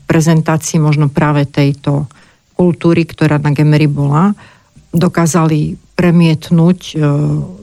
prezentácií 0.05 0.77
možno 0.77 1.09
práve 1.09 1.49
tejto 1.49 2.05
kultúry, 2.53 3.09
ktorá 3.09 3.41
na 3.41 3.53
Gemery 3.53 3.89
bola, 3.89 4.37
dokázali 4.97 5.77
premietnúť 5.97 6.79
e, 6.93 6.95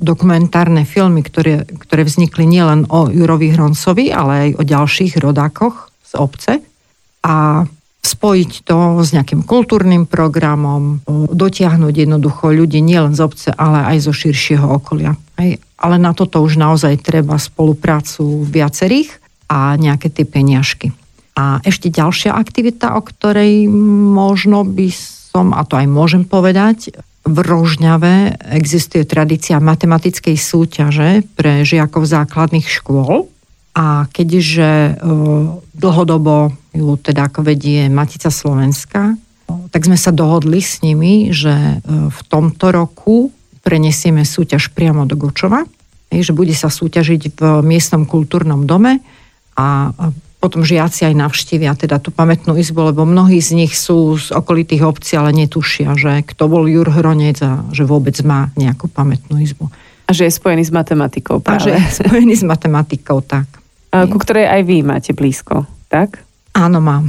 dokumentárne 0.03 0.83
filmy, 0.83 1.23
ktoré, 1.23 1.63
ktoré 1.67 2.03
vznikli 2.03 2.47
nielen 2.51 2.91
o 2.91 3.07
Jurovi 3.07 3.55
Hroncovi, 3.55 4.11
ale 4.11 4.33
aj 4.33 4.49
o 4.59 4.63
ďalších 4.67 5.23
rodákoch 5.23 5.95
z 6.03 6.13
obce 6.19 6.53
a 7.23 7.63
spojiť 8.05 8.69
to 8.69 9.01
s 9.01 9.17
nejakým 9.17 9.47
kultúrnym 9.47 10.11
programom, 10.11 10.99
e, 11.07 11.31
dotiahnuť 11.31 11.95
jednoducho 11.95 12.51
ľudí 12.51 12.83
nielen 12.83 13.15
z 13.15 13.21
obce, 13.23 13.49
ale 13.55 13.95
aj 13.95 14.11
zo 14.11 14.13
širšieho 14.13 14.67
okolia. 14.67 15.15
Ale 15.79 15.97
na 16.03 16.11
toto 16.11 16.43
už 16.43 16.59
naozaj 16.59 17.07
treba 17.07 17.39
spoluprácu 17.39 18.43
viacerých 18.45 19.15
a 19.47 19.79
nejaké 19.79 20.11
tie 20.11 20.27
peniažky. 20.27 20.91
A 21.35 21.59
ešte 21.67 21.91
ďalšia 21.91 22.35
aktivita, 22.35 22.95
o 22.95 23.03
ktorej 23.03 23.67
možno 24.15 24.63
by 24.63 24.91
som, 25.35 25.51
a 25.51 25.67
to 25.67 25.75
aj 25.75 25.87
môžem 25.91 26.23
povedať, 26.23 26.95
v 27.25 27.39
Rožňave 27.41 28.37
existuje 28.53 29.09
tradícia 29.09 29.57
matematickej 29.57 30.37
súťaže 30.37 31.25
pre 31.35 31.65
žiakov 31.65 32.05
základných 32.05 32.69
škôl. 32.69 33.33
A 33.75 34.07
keďže 34.13 34.71
e, 34.71 34.93
dlhodobo 35.75 36.55
ju 36.71 36.95
teda 36.95 37.27
ako 37.27 37.43
vedie 37.43 37.91
Matica 37.91 38.31
Slovenska, 38.31 39.19
tak 39.75 39.83
sme 39.83 39.99
sa 39.99 40.15
dohodli 40.15 40.63
s 40.63 40.79
nimi, 40.85 41.35
že 41.35 41.51
e, 41.51 41.77
v 42.13 42.21
tomto 42.31 42.71
roku 42.71 43.35
prenesieme 43.67 44.23
súťaž 44.23 44.71
priamo 44.71 45.09
do 45.09 45.19
Gočova, 45.19 45.67
že 46.13 46.31
bude 46.31 46.55
sa 46.55 46.71
súťažiť 46.71 47.35
v 47.35 47.43
miestnom 47.67 48.07
kultúrnom 48.07 48.63
dome 48.69 49.03
a 49.59 49.91
potom 50.45 50.61
žiaci 50.61 51.09
aj 51.09 51.15
navštívia 51.17 51.73
teda 51.73 51.97
tú 51.97 52.13
pamätnú 52.13 52.53
izbu, 52.53 52.93
lebo 52.93 53.09
mnohí 53.09 53.41
z 53.41 53.57
nich 53.57 53.73
sú 53.73 54.21
z 54.21 54.29
okolitých 54.29 54.85
obcí, 54.85 55.17
ale 55.17 55.33
netušia, 55.33 55.97
že 55.97 56.21
kto 56.21 56.53
bol 56.53 56.69
Jur 56.69 56.85
Hronec 56.85 57.41
a 57.41 57.65
že 57.73 57.89
vôbec 57.89 58.13
má 58.21 58.53
nejakú 58.53 58.93
pamätnú 58.93 59.41
izbu. 59.41 59.73
A 60.05 60.13
že 60.13 60.29
je 60.29 60.37
spojený 60.37 60.69
s 60.69 60.73
matematikou 60.77 61.41
práve. 61.41 61.73
A 61.73 61.81
že 61.81 61.81
je 61.81 62.05
spojený 62.05 62.37
s 62.37 62.45
matematikou, 62.45 63.25
tak. 63.25 63.49
A, 63.89 64.05
ku 64.05 64.21
ktorej 64.21 64.45
aj 64.45 64.61
vy 64.69 64.85
máte 64.85 65.17
blízko, 65.17 65.65
tak? 65.89 66.21
Áno, 66.53 66.85
mám. 66.85 67.09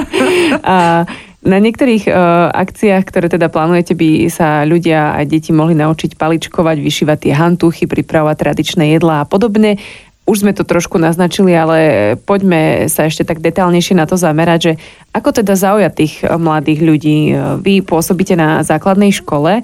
a 0.64 1.04
na 1.46 1.62
niektorých 1.62 2.10
uh, 2.10 2.50
akciách, 2.50 3.06
ktoré 3.06 3.30
teda 3.30 3.46
plánujete, 3.46 3.94
by 3.94 4.26
sa 4.26 4.66
ľudia 4.66 5.14
a 5.14 5.22
deti 5.22 5.54
mohli 5.54 5.78
naučiť 5.78 6.18
paličkovať, 6.18 6.76
vyšívať 6.82 7.18
tie 7.22 7.32
hantuchy, 7.38 7.86
pripravovať 7.86 8.36
tradičné 8.40 8.98
jedlá 8.98 9.22
a 9.22 9.28
podobne. 9.30 9.78
Už 10.26 10.42
sme 10.42 10.50
to 10.50 10.66
trošku 10.66 10.98
naznačili, 10.98 11.54
ale 11.54 11.78
poďme 12.18 12.90
sa 12.90 13.06
ešte 13.06 13.22
tak 13.22 13.38
detálnejšie 13.38 13.94
na 13.94 14.10
to 14.10 14.18
zamerať, 14.18 14.58
že 14.58 14.72
ako 15.14 15.30
teda 15.30 15.54
zaujať 15.54 15.92
tých 15.94 16.14
mladých 16.26 16.80
ľudí. 16.82 17.18
Vy 17.62 17.86
pôsobíte 17.86 18.34
na 18.34 18.66
základnej 18.66 19.14
škole, 19.14 19.62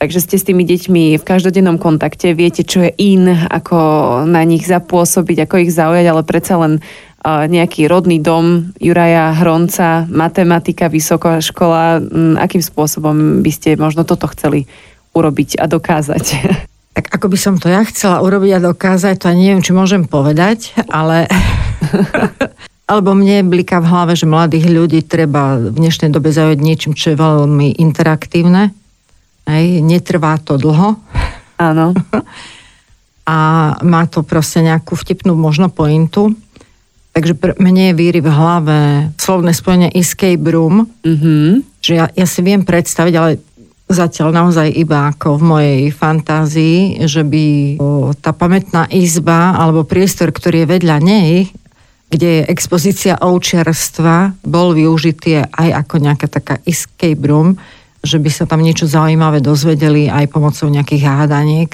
takže 0.00 0.24
ste 0.24 0.36
s 0.40 0.48
tými 0.48 0.64
deťmi 0.64 1.20
v 1.20 1.24
každodennom 1.28 1.76
kontakte, 1.76 2.32
viete, 2.32 2.64
čo 2.64 2.88
je 2.88 2.90
in, 2.96 3.28
ako 3.28 3.76
na 4.24 4.40
nich 4.48 4.64
zapôsobiť, 4.64 5.44
ako 5.44 5.68
ich 5.68 5.76
zaujať, 5.76 6.04
ale 6.08 6.22
predsa 6.24 6.56
len 6.56 6.80
nejaký 7.26 7.90
rodný 7.90 8.22
dom 8.22 8.70
Juraja 8.78 9.34
Hronca, 9.34 10.06
matematika, 10.06 10.86
vysoká 10.86 11.42
škola. 11.42 11.98
Akým 12.38 12.62
spôsobom 12.62 13.42
by 13.42 13.50
ste 13.50 13.74
možno 13.74 14.06
toto 14.06 14.30
chceli 14.30 14.70
urobiť 15.10 15.58
a 15.58 15.66
dokázať? 15.66 16.24
Tak 16.96 17.12
ako 17.12 17.28
by 17.28 17.36
som 17.36 17.54
to 17.60 17.68
ja 17.68 17.84
chcela 17.84 18.24
urobiť 18.24 18.56
a 18.56 18.64
dokázať, 18.72 19.20
to 19.20 19.28
neviem, 19.36 19.60
či 19.60 19.76
môžem 19.76 20.08
povedať, 20.08 20.72
ale... 20.88 21.28
Alebo 22.86 23.18
mne 23.18 23.50
bliká 23.50 23.82
v 23.82 23.90
hlave, 23.90 24.14
že 24.14 24.30
mladých 24.30 24.70
ľudí 24.70 25.02
treba 25.02 25.58
v 25.58 25.74
dnešnej 25.74 26.08
dobe 26.08 26.30
zaujať 26.30 26.58
niečím, 26.62 26.94
čo 26.94 27.12
je 27.12 27.18
veľmi 27.18 27.82
interaktívne. 27.82 28.70
Hej, 29.42 29.82
netrvá 29.82 30.38
to 30.38 30.54
dlho. 30.54 30.94
Áno. 31.58 31.92
A 33.26 33.38
má 33.82 34.06
to 34.06 34.22
proste 34.22 34.62
nejakú 34.62 34.94
vtipnú 34.94 35.34
možno 35.34 35.66
pointu. 35.66 36.30
Takže 37.10 37.34
pre 37.34 37.52
mne 37.58 37.90
je 37.90 37.98
víry 37.98 38.22
v 38.22 38.30
hlave 38.30 38.78
slovné 39.18 39.50
spojenie 39.50 39.90
escape 39.90 40.46
room, 40.46 40.86
mm-hmm. 41.02 41.82
že 41.82 41.92
ja, 41.98 42.06
ja 42.14 42.26
si 42.28 42.38
viem 42.46 42.62
predstaviť, 42.62 43.14
ale 43.18 43.42
zatiaľ 43.86 44.34
naozaj 44.34 44.66
iba 44.74 45.14
ako 45.14 45.38
v 45.38 45.42
mojej 45.46 45.82
fantázii, 45.94 47.06
že 47.06 47.22
by 47.22 47.78
tá 48.18 48.34
pamätná 48.34 48.90
izba 48.90 49.54
alebo 49.54 49.86
priestor, 49.86 50.34
ktorý 50.34 50.66
je 50.66 50.72
vedľa 50.78 50.96
nej, 50.98 51.54
kde 52.10 52.42
je 52.42 52.48
expozícia 52.50 53.18
ovčiarstva, 53.18 54.42
bol 54.42 54.74
využitý 54.74 55.42
aj 55.46 55.86
ako 55.86 55.94
nejaká 56.02 56.26
taká 56.30 56.54
escape 56.66 57.22
room, 57.26 57.58
že 58.02 58.22
by 58.22 58.30
sa 58.30 58.44
tam 58.46 58.62
niečo 58.62 58.86
zaujímavé 58.86 59.42
dozvedeli 59.42 60.06
aj 60.06 60.30
pomocou 60.30 60.70
nejakých 60.70 61.02
hádaniek 61.02 61.70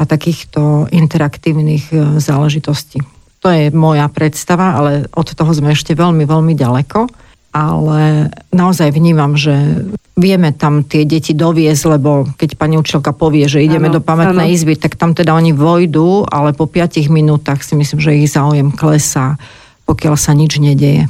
a 0.00 0.08
takýchto 0.08 0.88
interaktívnych 0.88 1.92
e, 1.92 1.96
záležitostí. 2.16 3.04
To 3.44 3.52
je 3.52 3.68
moja 3.74 4.08
predstava, 4.08 4.80
ale 4.80 5.04
od 5.12 5.28
toho 5.28 5.52
sme 5.52 5.76
ešte 5.76 5.92
veľmi, 5.92 6.24
veľmi 6.24 6.54
ďaleko 6.56 7.28
ale 7.52 8.28
naozaj 8.52 8.92
vnímam, 8.92 9.32
že 9.34 9.88
vieme 10.18 10.50
tam 10.50 10.82
tie 10.82 11.06
deti 11.06 11.32
doviezť, 11.32 11.82
lebo 11.94 12.26
keď 12.34 12.58
pani 12.58 12.74
učiteľka 12.74 13.14
povie, 13.14 13.46
že 13.46 13.62
ideme 13.62 13.86
ano, 13.86 13.98
do 13.98 14.00
pamätnej 14.02 14.50
ano. 14.50 14.54
izby, 14.54 14.74
tak 14.74 14.98
tam 14.98 15.14
teda 15.14 15.30
oni 15.32 15.54
vojdu, 15.54 16.26
ale 16.26 16.50
po 16.52 16.66
5 16.66 17.06
minútach 17.08 17.62
si 17.62 17.78
myslím, 17.78 18.02
že 18.02 18.18
ich 18.18 18.28
záujem 18.28 18.74
klesá, 18.74 19.38
pokiaľ 19.86 20.18
sa 20.18 20.34
nič 20.34 20.58
nedeje. 20.58 21.06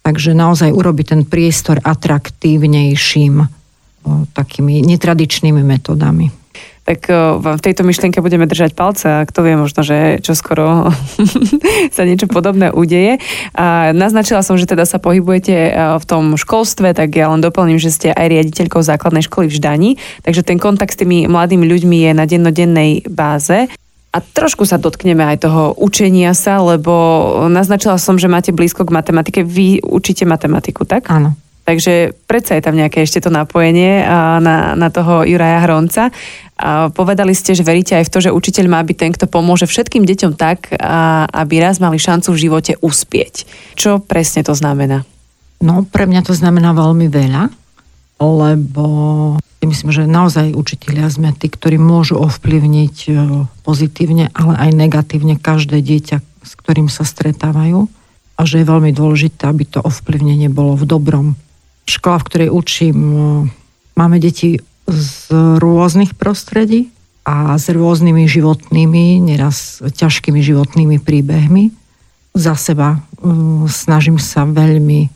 Takže 0.00 0.32
naozaj 0.32 0.72
urobiť 0.72 1.06
ten 1.12 1.22
priestor 1.28 1.84
atraktívnejším 1.84 3.44
takými 4.32 4.80
netradičnými 4.80 5.60
metodami 5.60 6.32
tak 6.88 7.04
vám 7.12 7.60
v 7.60 7.64
tejto 7.68 7.84
myšlienke 7.84 8.24
budeme 8.24 8.48
držať 8.48 8.72
palce 8.72 9.04
a 9.04 9.28
kto 9.28 9.44
vie 9.44 9.60
možno, 9.60 9.84
že 9.84 10.24
čo 10.24 10.32
skoro 10.32 10.88
sa 11.96 12.02
niečo 12.08 12.24
podobné 12.32 12.72
udeje. 12.72 13.20
A 13.52 13.92
naznačila 13.92 14.40
som, 14.40 14.56
že 14.56 14.64
teda 14.64 14.88
sa 14.88 14.96
pohybujete 14.96 15.52
eh, 15.52 15.72
v 16.00 16.04
tom 16.08 16.40
školstve, 16.40 16.96
tak 16.96 17.12
ja 17.12 17.28
len 17.28 17.44
doplním, 17.44 17.76
že 17.76 17.92
ste 17.92 18.08
aj 18.16 18.32
riaditeľkou 18.32 18.80
základnej 18.80 19.20
školy 19.20 19.52
v 19.52 19.56
Ždani, 19.60 19.90
takže 20.24 20.40
ten 20.40 20.56
kontakt 20.56 20.96
s 20.96 21.00
tými 21.04 21.28
mladými 21.28 21.68
ľuďmi 21.68 22.08
je 22.08 22.12
na 22.16 22.24
dennodennej 22.24 23.04
báze. 23.04 23.68
A 24.08 24.24
trošku 24.24 24.64
sa 24.64 24.80
dotkneme 24.80 25.20
aj 25.20 25.44
toho 25.44 25.76
učenia 25.76 26.32
sa, 26.32 26.64
lebo 26.64 26.96
naznačila 27.52 28.00
som, 28.00 28.16
že 28.16 28.32
máte 28.32 28.56
blízko 28.56 28.88
k 28.88 28.96
matematike. 28.96 29.44
Vy 29.44 29.84
učíte 29.84 30.24
matematiku, 30.24 30.88
tak? 30.88 31.12
Áno. 31.12 31.36
Takže 31.68 32.16
predsa 32.24 32.56
je 32.56 32.64
tam 32.64 32.80
nejaké 32.80 33.04
ešte 33.04 33.20
to 33.20 33.28
napojenie 33.28 34.00
na, 34.40 34.72
na 34.72 34.88
toho 34.88 35.28
Juraja 35.28 35.68
Hronca. 35.68 36.08
A 36.56 36.88
povedali 36.88 37.36
ste, 37.36 37.52
že 37.52 37.60
veríte 37.60 37.92
aj 37.92 38.08
v 38.08 38.12
to, 38.16 38.18
že 38.24 38.32
učiteľ 38.32 38.72
má 38.72 38.80
byť 38.80 38.96
ten, 38.96 39.12
kto 39.12 39.28
pomôže 39.28 39.68
všetkým 39.68 40.08
deťom 40.08 40.32
tak, 40.32 40.72
aby 41.28 41.54
raz 41.60 41.76
mali 41.76 42.00
šancu 42.00 42.32
v 42.32 42.40
živote 42.40 42.72
uspieť. 42.80 43.44
Čo 43.76 44.00
presne 44.00 44.48
to 44.48 44.56
znamená? 44.56 45.04
No, 45.60 45.84
pre 45.84 46.08
mňa 46.08 46.24
to 46.24 46.32
znamená 46.32 46.72
veľmi 46.72 47.04
veľa, 47.12 47.52
lebo 48.16 48.86
myslím, 49.60 49.92
že 49.92 50.08
naozaj 50.08 50.56
učiteľia 50.56 51.12
sme 51.12 51.36
tí, 51.36 51.52
ktorí 51.52 51.76
môžu 51.76 52.16
ovplyvniť 52.16 52.96
e, 53.06 53.10
pozitívne, 53.66 54.32
ale 54.32 54.54
aj 54.56 54.70
negatívne 54.72 55.36
každé 55.36 55.84
dieťa, 55.84 56.16
s 56.48 56.52
ktorým 56.56 56.88
sa 56.88 57.04
stretávajú 57.04 57.90
a 58.38 58.40
že 58.46 58.62
je 58.62 58.70
veľmi 58.70 58.94
dôležité, 58.94 59.50
aby 59.50 59.66
to 59.66 59.82
ovplyvnenie 59.82 60.46
bolo 60.48 60.78
v 60.78 60.86
dobrom 60.86 61.26
škola, 61.88 62.20
v 62.20 62.26
ktorej 62.28 62.48
učím, 62.52 62.98
e, 63.00 63.18
máme 63.96 64.20
deti 64.20 64.60
z 64.88 65.32
rôznych 65.60 66.16
prostredí 66.16 66.88
a 67.28 67.60
s 67.60 67.68
rôznymi 67.68 68.24
životnými, 68.24 69.20
neraz 69.20 69.84
ťažkými 69.84 70.40
životnými 70.40 70.96
príbehmi. 71.00 71.72
Za 72.32 72.56
seba 72.56 72.96
e, 72.96 72.98
snažím 73.68 74.16
sa 74.20 74.48
veľmi 74.48 75.12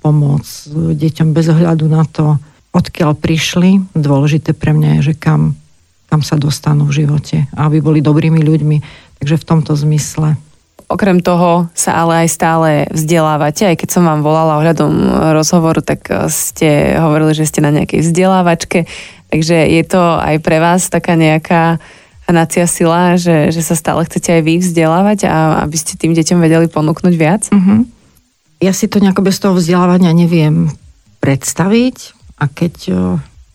pomôcť 0.00 0.94
deťom 0.96 1.28
bez 1.34 1.46
ohľadu 1.50 1.86
na 1.90 2.06
to, 2.06 2.38
odkiaľ 2.74 3.14
prišli. 3.14 3.82
Dôležité 3.94 4.54
pre 4.54 4.74
mňa 4.74 4.98
je, 4.98 5.12
že 5.12 5.14
kam, 5.14 5.54
kam 6.10 6.26
sa 6.26 6.34
dostanú 6.34 6.90
v 6.90 7.04
živote, 7.04 7.46
aby 7.54 7.78
boli 7.78 8.02
dobrými 8.02 8.42
ľuďmi. 8.42 8.76
Takže 9.22 9.36
v 9.38 9.44
tomto 9.46 9.78
zmysle 9.78 10.34
Okrem 10.94 11.18
toho 11.18 11.66
sa 11.74 11.98
ale 12.06 12.22
aj 12.22 12.28
stále 12.30 12.68
vzdelávate. 12.94 13.66
Aj 13.66 13.74
keď 13.74 13.90
som 13.90 14.06
vám 14.06 14.22
volala 14.22 14.62
ohľadom 14.62 14.94
rozhovoru, 15.34 15.82
tak 15.82 16.06
eh, 16.06 16.30
ste 16.30 16.94
hovorili, 16.94 17.34
že 17.34 17.50
ste 17.50 17.58
na 17.66 17.74
nejakej 17.74 18.06
vzdelávačke. 18.06 18.86
Takže 19.34 19.56
je 19.66 19.82
to 19.82 19.98
aj 19.98 20.38
pre 20.38 20.62
vás 20.62 20.86
taká 20.86 21.18
nejaká 21.18 21.82
hnacia 22.30 22.70
sila, 22.70 23.18
že, 23.18 23.50
že 23.50 23.60
sa 23.66 23.74
stále 23.74 24.06
chcete 24.06 24.30
aj 24.30 24.42
vy 24.46 24.54
vzdelávať 24.62 25.26
a 25.26 25.66
aby 25.66 25.76
ste 25.76 25.98
tým 25.98 26.14
deťom 26.14 26.38
vedeli 26.38 26.70
ponúknuť 26.70 27.14
viac? 27.18 27.42
Uh-huh. 27.50 27.82
Ja 28.62 28.70
si 28.70 28.86
to 28.86 29.02
nejako 29.02 29.26
bez 29.26 29.42
toho 29.42 29.58
vzdelávania 29.58 30.14
neviem 30.14 30.70
predstaviť 31.18 32.14
a 32.38 32.46
keď 32.46 32.74
eh, 32.94 32.98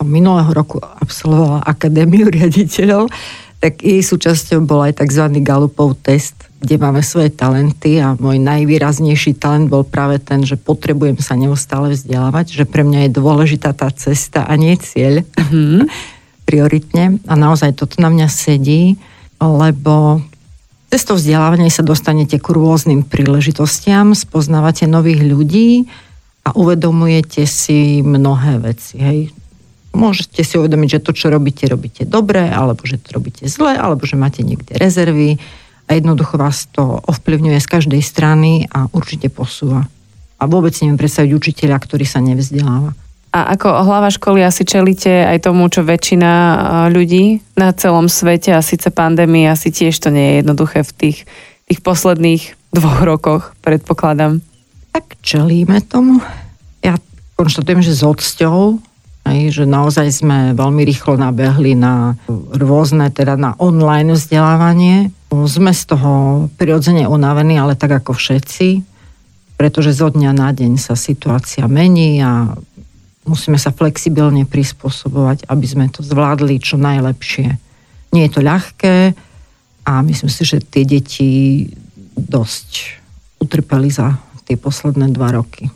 minulého 0.03 0.51
roku 0.51 0.83
absolvovala 0.83 1.63
Akadémiu 1.63 2.27
riaditeľov, 2.35 3.07
tak 3.63 3.79
jej 3.79 4.03
súčasťou 4.03 4.63
bol 4.67 4.83
aj 4.83 4.99
tzv. 4.99 5.31
Galupov 5.39 5.95
test, 6.03 6.48
kde 6.59 6.75
máme 6.75 6.99
svoje 6.99 7.31
talenty 7.31 8.03
a 8.03 8.19
môj 8.19 8.35
najvýraznejší 8.43 9.39
talent 9.39 9.71
bol 9.71 9.87
práve 9.87 10.19
ten, 10.19 10.43
že 10.43 10.59
potrebujem 10.59 11.15
sa 11.23 11.39
neustále 11.39 11.95
vzdelávať, 11.95 12.51
že 12.51 12.65
pre 12.67 12.83
mňa 12.83 13.07
je 13.07 13.15
dôležitá 13.15 13.71
tá 13.71 13.87
cesta 13.95 14.43
a 14.43 14.53
nie 14.59 14.75
cieľ 14.75 15.23
mm-hmm. 15.23 15.87
prioritne 16.47 17.23
a 17.23 17.33
naozaj 17.39 17.79
toto 17.79 18.03
na 18.03 18.11
mňa 18.11 18.27
sedí, 18.27 18.99
lebo 19.39 20.19
cez 20.91 21.05
to 21.07 21.15
vzdelávanie 21.15 21.71
sa 21.71 21.85
dostanete 21.85 22.41
k 22.41 22.47
rôznym 22.49 23.07
príležitostiam, 23.07 24.11
spoznávate 24.11 24.89
nových 24.89 25.21
ľudí 25.23 25.87
a 26.43 26.51
uvedomujete 26.57 27.45
si 27.45 28.01
mnohé 28.03 28.59
veci. 28.59 28.97
Hej 28.99 29.19
môžete 29.93 30.45
si 30.45 30.55
uvedomiť, 30.57 30.99
že 30.99 31.03
to, 31.03 31.11
čo 31.17 31.33
robíte, 31.33 31.65
robíte 31.65 32.05
dobre, 32.05 32.45
alebo 32.45 32.85
že 32.85 33.01
to 33.01 33.17
robíte 33.17 33.49
zle, 33.49 33.73
alebo 33.73 34.05
že 34.05 34.19
máte 34.19 34.45
niekde 34.45 34.77
rezervy 34.77 35.41
a 35.89 35.97
jednoducho 35.97 36.37
vás 36.37 36.69
to 36.69 37.01
ovplyvňuje 37.01 37.57
z 37.57 37.67
každej 37.67 38.01
strany 38.05 38.69
a 38.69 38.85
určite 38.93 39.33
posúva. 39.33 39.89
A 40.37 40.43
vôbec 40.45 40.71
neviem 40.79 41.01
predstaviť 41.01 41.33
učiteľa, 41.33 41.81
ktorý 41.81 42.05
sa 42.05 42.21
nevzdeláva. 42.21 42.93
A 43.29 43.53
ako 43.57 43.85
hlava 43.85 44.09
školy 44.09 44.41
asi 44.41 44.65
čelíte 44.65 45.09
aj 45.09 45.49
tomu, 45.49 45.65
čo 45.69 45.85
väčšina 45.85 46.31
ľudí 46.89 47.41
na 47.57 47.73
celom 47.73 48.09
svete 48.09 48.53
a 48.53 48.65
síce 48.65 48.89
pandémie 48.93 49.49
asi 49.49 49.69
tiež 49.69 49.97
to 49.97 50.09
nie 50.13 50.33
je 50.33 50.35
jednoduché 50.45 50.81
v 50.85 50.91
tých, 50.93 51.17
tých 51.69 51.79
posledných 51.81 52.57
dvoch 52.73 53.01
rokoch, 53.05 53.43
predpokladám. 53.61 54.41
Tak 54.93 55.17
čelíme 55.21 55.81
tomu. 55.85 56.21
Ja 56.81 56.97
konštatujem, 57.37 57.81
že 57.85 57.97
s 57.97 58.01
odsťou 58.05 58.81
že 59.29 59.69
naozaj 59.69 60.09
sme 60.09 60.37
veľmi 60.57 60.81
rýchlo 60.81 61.13
nabehli 61.19 61.77
na 61.77 62.17
rôzne, 62.55 63.13
teda 63.13 63.37
na 63.37 63.53
online 63.61 64.17
vzdelávanie. 64.17 65.13
Sme 65.29 65.71
z 65.73 65.83
toho 65.85 66.11
prirodzene 66.57 67.05
unavení, 67.05 67.57
ale 67.61 67.77
tak 67.77 68.01
ako 68.01 68.17
všetci, 68.17 68.81
pretože 69.57 69.93
zo 69.93 70.09
dňa 70.09 70.31
na 70.33 70.49
deň 70.49 70.81
sa 70.81 70.97
situácia 70.97 71.69
mení 71.69 72.17
a 72.21 72.53
musíme 73.29 73.61
sa 73.61 73.69
flexibilne 73.69 74.49
prispôsobovať, 74.49 75.45
aby 75.45 75.65
sme 75.69 75.85
to 75.93 76.01
zvládli 76.01 76.57
čo 76.57 76.81
najlepšie. 76.81 77.47
Nie 78.09 78.25
je 78.25 78.33
to 78.33 78.41
ľahké 78.41 79.13
a 79.85 79.91
myslím 80.01 80.31
si, 80.33 80.41
že 80.45 80.65
tie 80.65 80.85
deti 80.85 81.29
dosť 82.17 83.01
utrpeli 83.37 83.93
za 83.93 84.17
tie 84.49 84.57
posledné 84.57 85.13
dva 85.13 85.37
roky 85.37 85.69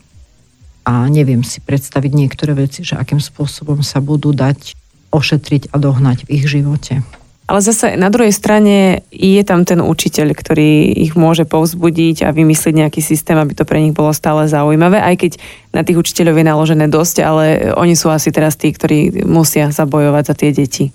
a 0.84 1.08
neviem 1.08 1.42
si 1.48 1.64
predstaviť 1.64 2.12
niektoré 2.12 2.52
veci, 2.52 2.84
že 2.84 3.00
akým 3.00 3.24
spôsobom 3.24 3.80
sa 3.82 4.04
budú 4.04 4.36
dať 4.36 4.76
ošetriť 5.16 5.72
a 5.72 5.80
dohnať 5.80 6.28
v 6.28 6.42
ich 6.42 6.46
živote. 6.52 7.00
Ale 7.44 7.60
zase 7.60 8.00
na 8.00 8.08
druhej 8.08 8.32
strane 8.32 9.04
je 9.12 9.44
tam 9.44 9.68
ten 9.68 9.84
učiteľ, 9.84 10.32
ktorý 10.32 10.96
ich 10.96 11.20
môže 11.20 11.44
povzbudiť 11.44 12.24
a 12.24 12.32
vymyslieť 12.32 12.88
nejaký 12.88 13.04
systém, 13.04 13.36
aby 13.36 13.52
to 13.52 13.68
pre 13.68 13.84
nich 13.84 13.92
bolo 13.92 14.16
stále 14.16 14.48
zaujímavé, 14.48 15.04
aj 15.04 15.16
keď 15.20 15.32
na 15.76 15.84
tých 15.84 16.00
učiteľov 16.00 16.40
je 16.40 16.46
naložené 16.48 16.86
dosť, 16.88 17.16
ale 17.20 17.46
oni 17.76 18.00
sú 18.00 18.08
asi 18.08 18.32
teraz 18.32 18.56
tí, 18.56 18.72
ktorí 18.72 19.28
musia 19.28 19.68
zabojovať 19.76 20.24
za 20.24 20.36
tie 20.40 20.50
deti. 20.56 20.86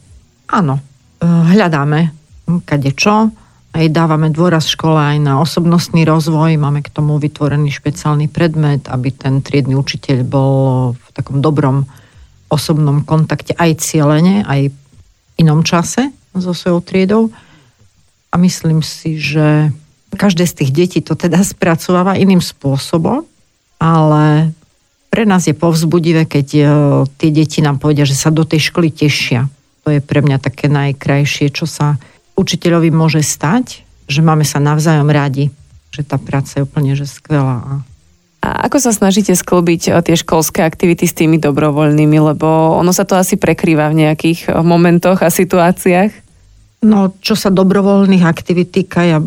Áno, 0.48 0.80
e, 1.20 1.28
hľadáme 1.28 2.16
kade 2.64 2.96
čo, 2.96 3.28
Aj 3.68 3.84
dávame 3.84 4.32
dôraz 4.32 4.64
v 4.64 4.74
škole 4.80 4.96
aj 4.96 5.18
na 5.20 5.44
osobnostný 5.44 6.08
rozvoj, 6.08 6.56
máme 6.56 6.80
k 6.80 6.88
tomu 6.88 7.20
vytvorený 7.20 7.68
špeciálny 7.68 8.32
predmet, 8.32 8.88
aby 8.88 9.12
ten 9.12 9.44
triedny 9.44 9.76
učiteľ 9.76 10.24
bol 10.24 10.52
v 10.96 11.08
takom 11.12 11.44
dobrom 11.44 11.84
osobnom 12.48 13.04
kontakte 13.04 13.52
aj 13.52 13.84
cieľene, 13.84 14.40
aj 14.48 14.72
inom 15.36 15.60
čase 15.62 16.17
so 16.36 16.52
svojou 16.52 16.80
triedou. 16.84 17.22
A 18.28 18.36
myslím 18.36 18.84
si, 18.84 19.16
že 19.16 19.72
každé 20.12 20.44
z 20.48 20.56
tých 20.64 20.70
detí 20.72 20.98
to 21.00 21.16
teda 21.16 21.40
spracováva 21.44 22.16
iným 22.16 22.40
spôsobom, 22.40 23.24
ale 23.78 24.52
pre 25.08 25.24
nás 25.24 25.48
je 25.48 25.56
povzbudivé, 25.56 26.28
keď 26.28 26.46
e, 26.54 26.62
tie 27.16 27.30
deti 27.32 27.64
nám 27.64 27.80
povedia, 27.80 28.04
že 28.04 28.16
sa 28.16 28.28
do 28.28 28.44
tej 28.44 28.68
školy 28.68 28.92
tešia. 28.92 29.48
To 29.84 29.92
je 29.92 30.04
pre 30.04 30.20
mňa 30.20 30.36
také 30.36 30.68
najkrajšie, 30.68 31.48
čo 31.48 31.64
sa 31.64 31.96
učiteľovi 32.36 32.92
môže 32.92 33.24
stať, 33.24 33.82
že 34.04 34.20
máme 34.20 34.44
sa 34.44 34.60
navzájom 34.60 35.08
radi, 35.08 35.48
že 35.92 36.04
tá 36.04 36.20
práca 36.20 36.60
je 36.60 36.66
úplne 36.68 36.92
že 36.92 37.08
skvelá. 37.08 37.64
A 37.64 37.72
ako 38.38 38.78
sa 38.78 38.94
snažíte 38.94 39.34
sklbiť 39.34 39.82
eh, 39.90 39.94
tie 40.02 40.14
školské 40.14 40.62
aktivity 40.62 41.04
s 41.06 41.16
tými 41.16 41.42
dobrovoľnými, 41.42 42.18
lebo 42.34 42.78
ono 42.78 42.94
sa 42.94 43.02
to 43.02 43.18
asi 43.18 43.34
prekrýva 43.34 43.90
v 43.90 44.06
nejakých 44.06 44.50
eh, 44.50 44.62
momentoch 44.62 45.22
a 45.22 45.30
situáciách? 45.30 46.26
No, 46.78 47.10
čo 47.18 47.34
sa 47.34 47.50
dobrovoľných 47.50 48.22
aktivít 48.22 48.70
týka, 48.70 49.02
ja, 49.02 49.18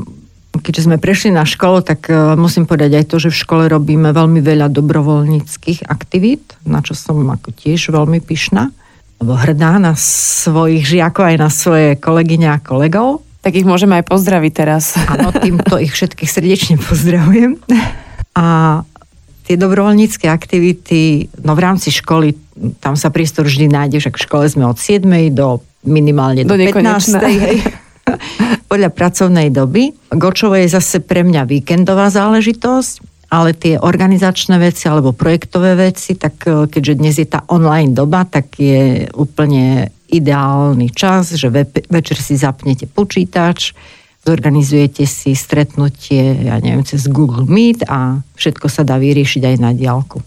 keďže 0.55 0.87
sme 0.87 0.95
prešli 0.95 1.35
na 1.35 1.43
školu, 1.43 1.83
tak 1.83 2.07
uh, 2.07 2.39
musím 2.39 2.63
povedať 2.63 3.03
aj 3.03 3.05
to, 3.11 3.19
že 3.19 3.27
v 3.27 3.41
škole 3.43 3.63
robíme 3.67 4.07
veľmi 4.15 4.39
veľa 4.39 4.71
dobrovoľníckých 4.71 5.83
aktivít, 5.91 6.55
na 6.63 6.79
čo 6.79 6.95
som 6.95 7.19
ako 7.27 7.51
tiež 7.51 7.91
veľmi 7.91 8.23
pyšná 8.23 8.71
alebo 9.21 9.37
hrdá 9.37 9.77
na 9.77 9.93
svojich 9.93 10.97
žiakov 10.97 11.29
aj 11.29 11.37
na 11.37 11.49
svoje 11.53 11.93
kolegyne 12.01 12.57
a 12.57 12.57
kolegov. 12.57 13.21
Tak 13.45 13.53
ich 13.53 13.69
môžeme 13.69 14.01
aj 14.01 14.09
pozdraviť 14.09 14.51
teraz. 14.55 14.97
Áno, 14.97 15.29
týmto 15.29 15.77
ich 15.85 15.93
všetkých 15.93 16.25
srdečne 16.25 16.75
pozdravujem. 16.81 17.61
A 18.33 18.81
tie 19.51 19.59
dobrovoľnícke 19.59 20.31
aktivity, 20.31 21.27
no 21.43 21.51
v 21.51 21.59
rámci 21.59 21.91
školy, 21.91 22.31
tam 22.79 22.95
sa 22.95 23.11
priestor 23.11 23.43
vždy 23.43 23.67
nájde, 23.67 23.99
však 23.99 24.15
v 24.15 24.23
škole 24.23 24.45
sme 24.47 24.63
od 24.63 24.79
7. 24.79 25.03
do 25.35 25.59
minimálne 25.83 26.47
do, 26.47 26.55
do 26.55 26.71
15. 26.71 27.19
Hej, 27.19 27.59
podľa 28.71 28.95
pracovnej 28.95 29.51
doby. 29.51 29.91
Gočovo 30.15 30.55
je 30.55 30.71
zase 30.71 31.03
pre 31.03 31.27
mňa 31.27 31.43
víkendová 31.43 32.07
záležitosť 32.07 33.11
ale 33.31 33.55
tie 33.55 33.79
organizačné 33.79 34.59
veci 34.59 34.91
alebo 34.91 35.15
projektové 35.15 35.79
veci, 35.79 36.19
tak 36.19 36.43
e, 36.43 36.67
keďže 36.67 36.99
dnes 36.99 37.15
je 37.15 37.23
tá 37.31 37.39
online 37.47 37.95
doba, 37.95 38.27
tak 38.27 38.59
je 38.59 39.07
úplne 39.15 39.87
ideálny 40.11 40.91
čas, 40.91 41.39
že 41.39 41.47
večer 41.87 42.19
si 42.19 42.35
zapnete 42.35 42.91
počítač, 42.91 43.71
zorganizujete 44.21 45.03
si 45.09 45.33
stretnutie, 45.33 46.45
ja 46.45 46.61
neviem, 46.61 46.85
cez 46.85 47.09
Google 47.09 47.49
Meet 47.49 47.89
a 47.89 48.21
všetko 48.37 48.69
sa 48.69 48.85
dá 48.85 49.01
vyriešiť 49.01 49.41
aj 49.41 49.55
na 49.57 49.73
diálku. 49.73 50.21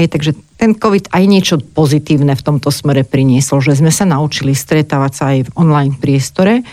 Hej, 0.00 0.08
takže 0.08 0.30
ten 0.56 0.72
COVID 0.72 1.12
aj 1.12 1.24
niečo 1.28 1.56
pozitívne 1.60 2.32
v 2.32 2.44
tomto 2.44 2.72
smere 2.72 3.04
priniesol, 3.04 3.60
že 3.60 3.76
sme 3.76 3.92
sa 3.92 4.08
naučili 4.08 4.56
stretávať 4.56 5.12
sa 5.12 5.24
aj 5.36 5.38
v 5.44 5.54
online 5.60 5.94
priestore 6.00 6.64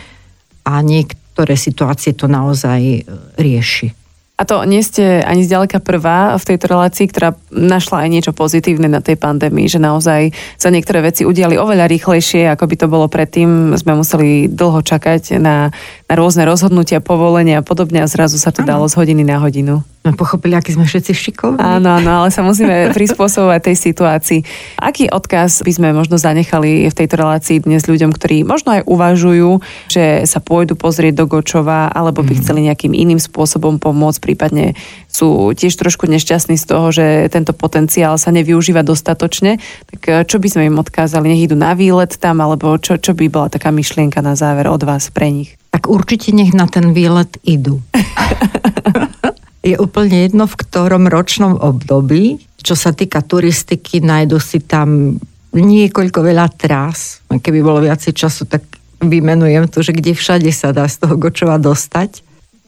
a 0.63 0.73
niektoré 0.79 1.59
situácie 1.59 2.15
to 2.15 2.31
naozaj 2.31 2.79
e, 2.79 3.03
rieši. 3.35 4.06
A 4.37 4.45
to 4.45 4.61
nie 4.69 4.85
ste 4.85 5.25
ani 5.25 5.41
zďaleka 5.41 5.81
prvá 5.81 6.37
v 6.37 6.45
tejto 6.45 6.69
relácii, 6.69 7.09
ktorá 7.09 7.33
našla 7.49 8.05
aj 8.05 8.09
niečo 8.13 8.31
pozitívne 8.37 8.85
na 8.85 9.01
tej 9.01 9.17
pandémii, 9.17 9.65
že 9.65 9.81
naozaj 9.81 10.29
sa 10.61 10.69
niektoré 10.69 11.01
veci 11.01 11.25
udiali 11.25 11.57
oveľa 11.57 11.89
rýchlejšie, 11.89 12.45
ako 12.53 12.69
by 12.69 12.75
to 12.77 12.85
bolo 12.85 13.09
predtým. 13.09 13.73
Sme 13.81 13.97
museli 13.97 14.45
dlho 14.45 14.85
čakať 14.85 15.41
na, 15.41 15.73
na 16.05 16.13
rôzne 16.13 16.45
rozhodnutia, 16.45 17.01
povolenia 17.01 17.59
a 17.59 17.65
podobne 17.65 18.05
a 18.05 18.07
zrazu 18.07 18.37
sa 18.37 18.53
to 18.53 18.61
ano. 18.61 18.77
dalo 18.77 18.85
z 18.85 19.01
hodiny 19.01 19.25
na 19.25 19.41
hodinu 19.41 19.81
sme 20.07 20.15
pochopili, 20.15 20.55
aký 20.55 20.71
sme 20.71 20.87
všetci 20.87 21.11
šikovní. 21.11 21.59
Áno, 21.59 21.99
áno, 21.99 22.23
ale 22.23 22.31
sa 22.31 22.39
musíme 22.39 22.87
prispôsobovať 22.95 23.59
tej 23.59 23.75
situácii. 23.75 24.39
Aký 24.79 25.11
odkaz 25.11 25.59
by 25.67 25.71
sme 25.75 25.87
možno 25.91 26.15
zanechali 26.15 26.87
v 26.87 26.95
tejto 26.95 27.19
relácii 27.19 27.59
dnes 27.59 27.83
ľuďom, 27.83 28.15
ktorí 28.15 28.47
možno 28.47 28.79
aj 28.79 28.87
uvažujú, 28.87 29.59
že 29.91 30.23
sa 30.23 30.39
pôjdu 30.39 30.79
pozrieť 30.79 31.19
do 31.19 31.25
Gočova, 31.27 31.91
alebo 31.91 32.23
by 32.23 32.31
mm. 32.31 32.39
chceli 32.39 32.59
nejakým 32.71 32.95
iným 32.95 33.19
spôsobom 33.19 33.83
pomôcť, 33.83 34.23
prípadne 34.23 34.79
sú 35.11 35.51
tiež 35.51 35.75
trošku 35.75 36.07
nešťastní 36.07 36.55
z 36.55 36.65
toho, 36.65 36.87
že 36.95 37.27
tento 37.27 37.51
potenciál 37.51 38.15
sa 38.15 38.31
nevyužíva 38.31 38.87
dostatočne, 38.87 39.59
tak 39.91 40.01
eh, 40.07 40.23
čo 40.23 40.39
by 40.39 40.47
sme 40.47 40.63
im 40.71 40.79
odkázali? 40.79 41.27
Nech 41.27 41.51
idú 41.51 41.59
na 41.59 41.75
výlet 41.75 42.15
tam, 42.15 42.39
alebo 42.39 42.79
čo, 42.79 42.95
čo 42.95 43.11
by 43.11 43.27
bola 43.27 43.51
taká 43.51 43.75
myšlienka 43.75 44.23
na 44.23 44.39
záver 44.39 44.71
od 44.71 44.87
vás 44.87 45.11
pre 45.11 45.27
nich? 45.35 45.59
Tak 45.75 45.91
určite 45.91 46.31
nech 46.31 46.55
na 46.55 46.63
ten 46.69 46.95
výlet 46.95 47.35
idú. 47.43 47.83
je 49.65 49.75
úplne 49.77 50.29
jedno, 50.29 50.45
v 50.45 50.59
ktorom 50.59 51.09
ročnom 51.09 51.57
období. 51.57 52.41
Čo 52.61 52.75
sa 52.77 52.91
týka 52.93 53.23
turistiky, 53.25 53.99
nájdu 54.03 54.37
si 54.37 54.61
tam 54.61 55.17
niekoľko 55.53 56.19
veľa 56.21 56.47
trás. 56.53 57.23
Keby 57.29 57.59
bolo 57.63 57.81
viacej 57.81 58.13
času, 58.13 58.45
tak 58.45 58.63
vymenujem 59.01 59.69
to, 59.69 59.81
že 59.81 59.95
kde 59.95 60.17
všade 60.17 60.49
sa 60.53 60.73
dá 60.73 60.85
z 60.85 61.05
toho 61.05 61.15
Gočova 61.17 61.57
dostať. 61.57 62.21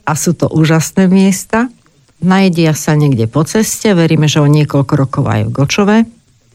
A 0.06 0.17
sú 0.17 0.34
to 0.34 0.49
úžasné 0.49 1.06
miesta. 1.06 1.69
Najedia 2.19 2.73
sa 2.75 2.97
niekde 2.97 3.30
po 3.30 3.45
ceste, 3.45 3.93
veríme, 3.95 4.28
že 4.28 4.43
o 4.43 4.49
niekoľko 4.49 4.93
rokov 4.97 5.23
aj 5.30 5.41
v 5.47 5.54
Gočove. 5.54 5.97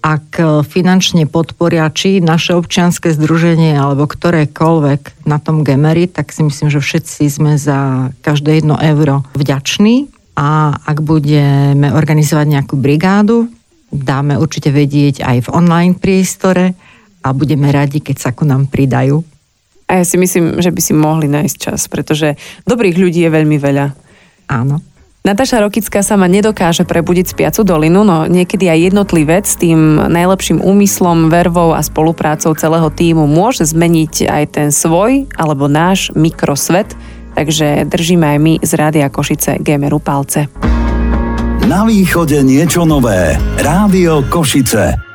Ak 0.04 0.36
finančne 0.68 1.24
podporia 1.24 1.88
či 1.88 2.20
naše 2.20 2.52
občianske 2.52 3.08
združenie 3.16 3.72
alebo 3.72 4.04
ktorékoľvek 4.04 5.24
na 5.24 5.40
tom 5.40 5.64
Gemery, 5.64 6.04
tak 6.12 6.28
si 6.28 6.44
myslím, 6.44 6.68
že 6.68 6.84
všetci 6.84 7.24
sme 7.32 7.56
za 7.56 8.12
každé 8.20 8.60
jedno 8.60 8.76
euro 8.76 9.24
vďační 9.32 10.13
a 10.34 10.74
ak 10.82 10.98
budeme 11.02 11.94
organizovať 11.94 12.46
nejakú 12.58 12.74
brigádu, 12.74 13.46
dáme 13.94 14.34
určite 14.34 14.74
vedieť 14.74 15.22
aj 15.22 15.46
v 15.46 15.52
online 15.54 15.94
priestore 15.94 16.74
a 17.22 17.30
budeme 17.30 17.70
radi, 17.70 18.02
keď 18.02 18.16
sa 18.18 18.30
ku 18.34 18.42
nám 18.42 18.66
pridajú. 18.66 19.22
A 19.86 20.02
ja 20.02 20.04
si 20.04 20.18
myslím, 20.18 20.58
že 20.58 20.74
by 20.74 20.80
si 20.82 20.92
mohli 20.96 21.30
nájsť 21.30 21.56
čas, 21.56 21.86
pretože 21.86 22.34
dobrých 22.66 22.98
ľudí 22.98 23.22
je 23.22 23.30
veľmi 23.30 23.56
veľa. 23.62 23.86
Áno. 24.50 24.82
Natáša 25.24 25.64
Rokická 25.64 26.04
sama 26.04 26.28
nedokáže 26.28 26.84
prebudiť 26.84 27.32
spiacu 27.32 27.64
dolinu, 27.64 28.04
no 28.04 28.28
niekedy 28.28 28.68
aj 28.68 28.92
jednotlivec 28.92 29.48
s 29.48 29.56
tým 29.56 29.96
najlepším 30.12 30.60
úmyslom, 30.60 31.32
vervou 31.32 31.72
a 31.72 31.80
spoluprácou 31.80 32.52
celého 32.52 32.92
týmu 32.92 33.24
môže 33.24 33.64
zmeniť 33.64 34.28
aj 34.28 34.44
ten 34.52 34.68
svoj 34.68 35.24
alebo 35.40 35.64
náš 35.64 36.12
mikrosvet, 36.12 36.92
Takže 37.34 37.84
držíme 37.84 38.26
aj 38.34 38.38
my 38.38 38.54
z 38.62 38.70
Rádia 38.78 39.08
Košice 39.10 39.58
Gameru 39.58 39.98
palce. 39.98 40.46
Na 41.64 41.82
východe 41.88 42.44
niečo 42.44 42.84
nové. 42.84 43.34
Rádio 43.58 44.22
Košice. 44.30 45.13